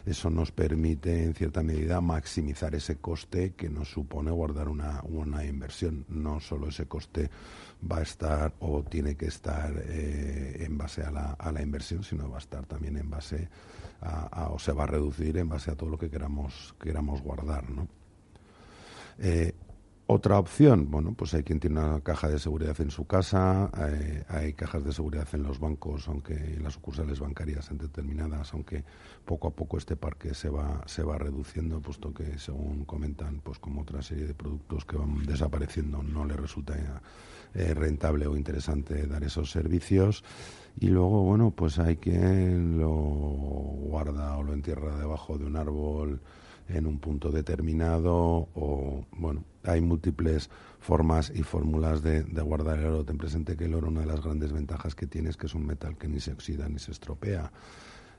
eso 0.07 0.31
nos 0.31 0.53
permite 0.53 1.25
en 1.25 1.35
cierta 1.35 1.65
medida 1.65 2.01
maximizar 2.01 2.73
ese 2.77 2.99
coste 2.99 3.55
que 3.55 3.69
nos 3.69 3.91
supone 3.91 4.31
guardar 4.31 4.69
una, 4.69 5.01
una 5.09 5.45
inversión, 5.45 6.05
no 6.09 6.39
solo 6.39 6.69
ese 6.69 6.87
coste 6.87 7.31
va 7.81 7.99
a 7.99 8.03
estar 8.03 8.53
o 8.61 8.83
tiene 8.83 9.17
que 9.17 9.27
estar 9.27 9.73
eh, 9.87 10.65
en 10.65 10.77
base 10.77 11.03
a 11.03 11.11
la, 11.11 11.33
a 11.33 11.51
la, 11.53 11.63
inversión, 11.63 12.03
sino 12.03 12.29
va 12.29 12.37
a 12.37 12.41
estar 12.41 12.67
también 12.67 12.97
en 12.97 13.09
base 13.09 13.49
a, 14.03 14.49
o 14.51 14.59
se 14.59 14.73
va 14.73 14.85
a 14.85 14.87
reducir 14.87 15.37
en 15.39 15.49
base 15.49 15.71
a 15.71 15.77
todo 15.77 15.91
lo 15.91 15.99
que 15.99 16.11
queramos, 16.11 16.75
queramos 16.81 17.23
guardar, 17.23 17.69
¿no? 17.71 17.89
Eh, 19.19 19.55
otra 20.13 20.41
opción, 20.41 20.91
bueno, 20.91 21.15
pues 21.17 21.35
hay 21.35 21.45
quien 21.45 21.61
tiene 21.61 21.79
una 21.79 22.01
caja 22.01 22.29
de 22.29 22.41
seguridad 22.41 22.79
en 22.81 22.91
su 22.91 23.07
casa, 23.07 23.71
hay, 24.29 24.55
cajas 24.55 24.85
de 24.85 24.93
seguridad 24.93 25.29
en 25.35 25.45
los 25.45 25.61
bancos, 25.61 26.09
aunque 26.09 26.35
en 26.35 26.65
las 26.65 26.75
sucursales 26.75 27.21
bancarias 27.21 27.71
en 27.71 27.79
determinadas, 27.79 28.53
aunque 28.53 28.83
poco 29.25 29.47
a 29.47 29.51
poco 29.53 29.79
este 29.79 29.95
parque 29.95 30.35
se 30.35 30.51
va 30.51 30.83
se 30.87 31.05
va 31.05 31.17
reduciendo, 31.17 31.81
puesto 31.81 32.13
que 32.13 32.39
según 32.39 32.85
comentan, 32.87 33.41
pues 33.41 33.61
como 33.61 33.83
otra 33.83 34.03
serie 34.03 34.27
de 34.27 34.35
productos 34.35 34.85
que 34.85 34.97
van 34.97 35.25
desapareciendo 35.27 36.03
no 36.03 36.25
le 36.25 36.37
resulta 36.37 36.75
eh, 37.55 37.75
rentable 37.75 38.27
o 38.27 38.37
interesante 38.37 39.07
dar 39.07 39.23
esos 39.23 39.53
servicios. 39.53 40.25
Y 40.81 40.89
luego 40.89 41.23
bueno 41.23 41.53
pues 41.53 41.79
hay 41.79 41.97
quien 41.97 42.79
lo 42.79 42.91
guarda 42.91 44.37
o 44.37 44.43
lo 44.43 44.55
entierra 44.55 44.97
debajo 44.97 45.39
de 45.39 45.45
un 45.45 45.55
árbol 45.55 46.21
en 46.73 46.87
un 46.87 46.99
punto 46.99 47.31
determinado 47.31 48.49
o, 48.55 49.05
bueno, 49.13 49.45
hay 49.65 49.81
múltiples 49.81 50.51
formas 50.79 51.33
y 51.35 51.43
fórmulas 51.43 52.03
de, 52.03 52.23
guardar 52.23 52.79
el 52.79 52.87
oro. 52.87 53.05
Ten 53.05 53.19
presente 53.19 53.57
que 53.57 53.67
el 53.67 53.75
oro, 53.75 53.89
una 53.89 54.01
de 54.01 54.07
las 54.07 54.23
grandes 54.23 54.53
ventajas 54.53 54.95
que 54.95 55.07
tiene 55.07 55.31
es 55.31 55.37
que 55.37 55.47
es 55.47 55.55
un 55.55 55.67
metal 55.67 55.97
que 55.97 56.09
ni 56.09 56.21
se 56.21 56.33
oxida 56.33 56.69
ni 56.69 56.79
se 56.79 56.93
estropea. 56.93 57.53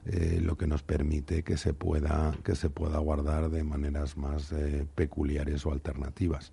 Eh, 0.03 0.39
lo 0.41 0.57
que 0.57 0.65
nos 0.65 0.81
permite 0.81 1.43
que 1.43 1.57
se 1.57 1.75
pueda 1.75 2.35
que 2.43 2.55
se 2.55 2.71
pueda 2.71 2.97
guardar 2.97 3.51
de 3.51 3.63
maneras 3.63 4.17
más 4.17 4.51
eh, 4.51 4.87
peculiares 4.95 5.63
o 5.67 5.71
alternativas. 5.71 6.51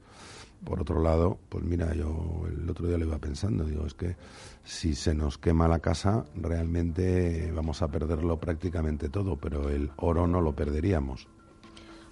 Por 0.64 0.82
otro 0.82 1.00
lado, 1.00 1.38
pues 1.48 1.64
mira, 1.64 1.94
yo 1.94 2.42
el 2.46 2.68
otro 2.68 2.86
día 2.86 2.98
lo 2.98 3.06
iba 3.06 3.18
pensando, 3.18 3.64
digo, 3.64 3.86
es 3.86 3.94
que 3.94 4.16
si 4.64 4.94
se 4.94 5.14
nos 5.14 5.38
quema 5.38 5.66
la 5.66 5.78
casa, 5.78 6.26
realmente 6.34 7.50
vamos 7.52 7.80
a 7.80 7.88
perderlo 7.88 8.38
prácticamente 8.38 9.08
todo, 9.08 9.36
pero 9.36 9.70
el 9.70 9.92
oro 9.96 10.26
no 10.26 10.42
lo 10.42 10.54
perderíamos. 10.54 11.28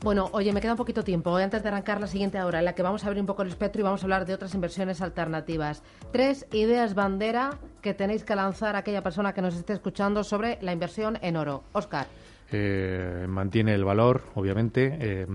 Bueno, 0.07 0.31
oye, 0.31 0.53
me 0.53 0.61
queda 0.61 0.71
un 0.71 0.77
poquito 0.77 1.03
tiempo. 1.03 1.35
Antes 1.35 1.65
de 1.65 1.69
arrancar 1.69 2.01
la 2.01 2.07
siguiente 2.07 2.41
hora, 2.41 2.61
en 2.61 2.65
la 2.65 2.77
que 2.77 2.83
vamos 2.83 3.03
a 3.03 3.09
abrir 3.09 3.21
un 3.21 3.27
poco 3.27 3.43
el 3.43 3.49
espectro 3.49 3.81
y 3.81 3.83
vamos 3.83 4.03
a 4.03 4.05
hablar 4.05 4.25
de 4.25 4.35
otras 4.35 4.55
inversiones 4.55 5.01
alternativas. 5.01 5.83
Tres 6.13 6.47
ideas 6.53 6.95
bandera 6.95 7.59
que 7.83 7.93
tenéis 7.93 8.23
que 8.23 8.37
lanzar 8.37 8.77
a 8.77 8.79
aquella 8.79 9.03
persona 9.03 9.35
que 9.35 9.43
nos 9.43 9.57
esté 9.57 9.73
escuchando 9.73 10.23
sobre 10.23 10.59
la 10.63 10.73
inversión 10.73 11.19
en 11.23 11.37
oro. 11.37 11.65
Oscar. 11.73 12.07
Eh, 12.53 13.27
mantiene 13.29 13.75
el 13.75 13.83
valor, 13.83 14.23
obviamente. 14.37 14.97
Eh, 15.01 15.27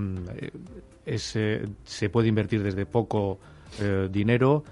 eh, 1.06 1.68
se 1.84 2.10
puede 2.10 2.30
invertir 2.30 2.64
desde 2.64 2.86
poco 2.86 3.40
dinero. 4.10 4.64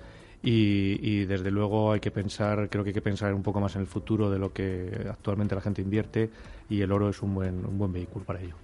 Y, 0.42 0.98
y, 1.02 1.26
desde 1.26 1.52
luego 1.52 1.92
hay 1.92 2.00
que 2.00 2.12
pensar, 2.12 2.70
creo 2.70 2.86
que 2.86 2.92
hay 2.92 2.94
que 2.94 3.02
pensar 3.02 3.34
un 3.34 3.44
poco 3.44 3.60
más 3.60 3.76
en 3.76 3.82
el 3.82 3.88
futuro 3.88 4.32
de 4.32 4.40
lo 4.40 4.54
que 4.54 5.08
actualmente 5.10 5.56
la 5.56 5.60
gente 5.60 5.82
invierte 5.82 6.30
y 6.70 6.80
el 6.80 6.94
oro 6.94 7.10
es 7.10 7.22
un 7.22 7.36
buen, 7.36 7.66
un 7.66 7.78
buen 7.78 7.92
vehículo 7.92 8.24
para 8.24 8.40
ello. 8.40 8.56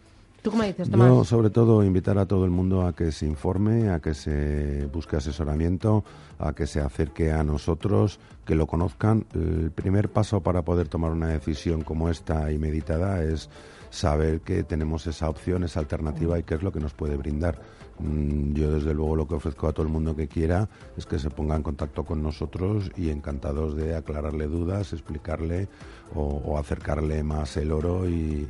¿Tú 0.45 0.51
cómo 0.51 0.61
dices, 0.61 0.91
Tomás? 0.91 1.07
Yo, 1.07 1.23
sobre 1.23 1.49
todo, 1.49 1.83
invitar 1.83 2.19
a 2.19 2.27
todo 2.27 2.45
el 2.45 2.51
mundo 2.51 2.85
a 2.85 2.93
que 2.93 3.11
se 3.11 3.25
informe, 3.25 3.89
a 3.89 3.99
que 3.99 4.13
se 4.13 4.87
busque 4.93 5.15
asesoramiento, 5.15 6.03
a 6.39 6.53
que 6.53 6.67
se 6.67 6.81
acerque 6.81 7.31
a 7.31 7.43
nosotros, 7.43 8.19
que 8.45 8.55
lo 8.55 8.67
conozcan. 8.67 9.25
El 9.33 9.71
primer 9.71 10.09
paso 10.09 10.41
para 10.41 10.63
poder 10.63 10.87
tomar 10.87 11.11
una 11.11 11.29
decisión 11.29 11.81
como 11.81 12.09
esta 12.09 12.51
y 12.51 12.57
meditada 12.57 13.23
es 13.23 13.49
saber 13.89 14.41
que 14.41 14.63
tenemos 14.63 15.07
esa 15.07 15.29
opción, 15.29 15.63
esa 15.63 15.79
alternativa 15.79 16.37
y 16.37 16.43
qué 16.43 16.55
es 16.55 16.63
lo 16.63 16.71
que 16.71 16.79
nos 16.79 16.93
puede 16.93 17.15
brindar. 17.15 17.59
Mm, 17.99 18.53
yo 18.53 18.71
desde 18.71 18.93
luego 18.93 19.15
lo 19.15 19.27
que 19.27 19.35
ofrezco 19.35 19.67
a 19.67 19.71
todo 19.71 19.85
el 19.85 19.91
mundo 19.91 20.15
que 20.15 20.27
quiera 20.27 20.67
es 20.97 21.05
que 21.05 21.17
se 21.17 21.29
ponga 21.29 21.55
en 21.55 21.63
contacto 21.63 22.03
con 22.03 22.21
nosotros 22.21 22.91
y 22.97 23.09
encantados 23.09 23.75
de 23.75 23.95
aclararle 23.95 24.47
dudas, 24.47 24.91
explicarle 24.91 25.69
o, 26.13 26.57
acercarle 26.57 27.23
más 27.23 27.57
el 27.57 27.71
oro 27.71 28.07
y, 28.07 28.47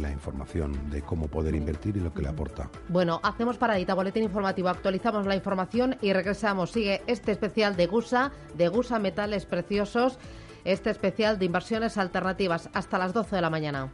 la 0.00 0.10
información 0.10 0.90
de 0.90 1.02
cómo 1.02 1.26
poder 1.28 1.54
invertir 1.54 1.96
y 1.96 2.00
lo 2.00 2.12
que 2.12 2.22
le 2.22 2.28
aporta. 2.28 2.70
Bueno, 2.88 3.20
hacemos 3.22 3.58
paradita, 3.58 3.94
boletín 3.94 4.22
informativo, 4.22 4.68
actualizamos 4.68 5.26
la 5.26 5.34
información 5.34 5.96
y 6.00 6.12
regresamos. 6.12 6.70
Sigue 6.70 7.02
este 7.18 7.32
especial 7.32 7.74
de 7.76 7.86
Gusa, 7.86 8.30
de 8.54 8.68
Gusa 8.68 9.00
Metales 9.00 9.44
Preciosos, 9.44 10.18
este 10.64 10.90
especial 10.90 11.38
de 11.38 11.46
inversiones 11.46 11.98
alternativas 11.98 12.70
hasta 12.72 12.96
las 12.96 13.12
12 13.12 13.36
de 13.36 13.42
la 13.42 13.50
mañana. 13.50 13.92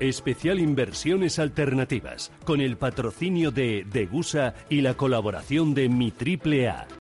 Especial 0.00 0.58
Inversiones 0.58 1.38
Alternativas, 1.38 2.32
con 2.44 2.60
el 2.60 2.76
patrocinio 2.76 3.50
de 3.50 3.86
Degusa 3.90 4.54
y 4.70 4.80
la 4.80 4.94
colaboración 4.94 5.74
de 5.74 5.88
Mi 5.88 6.10
Triple 6.10 6.68
A. 6.68 6.86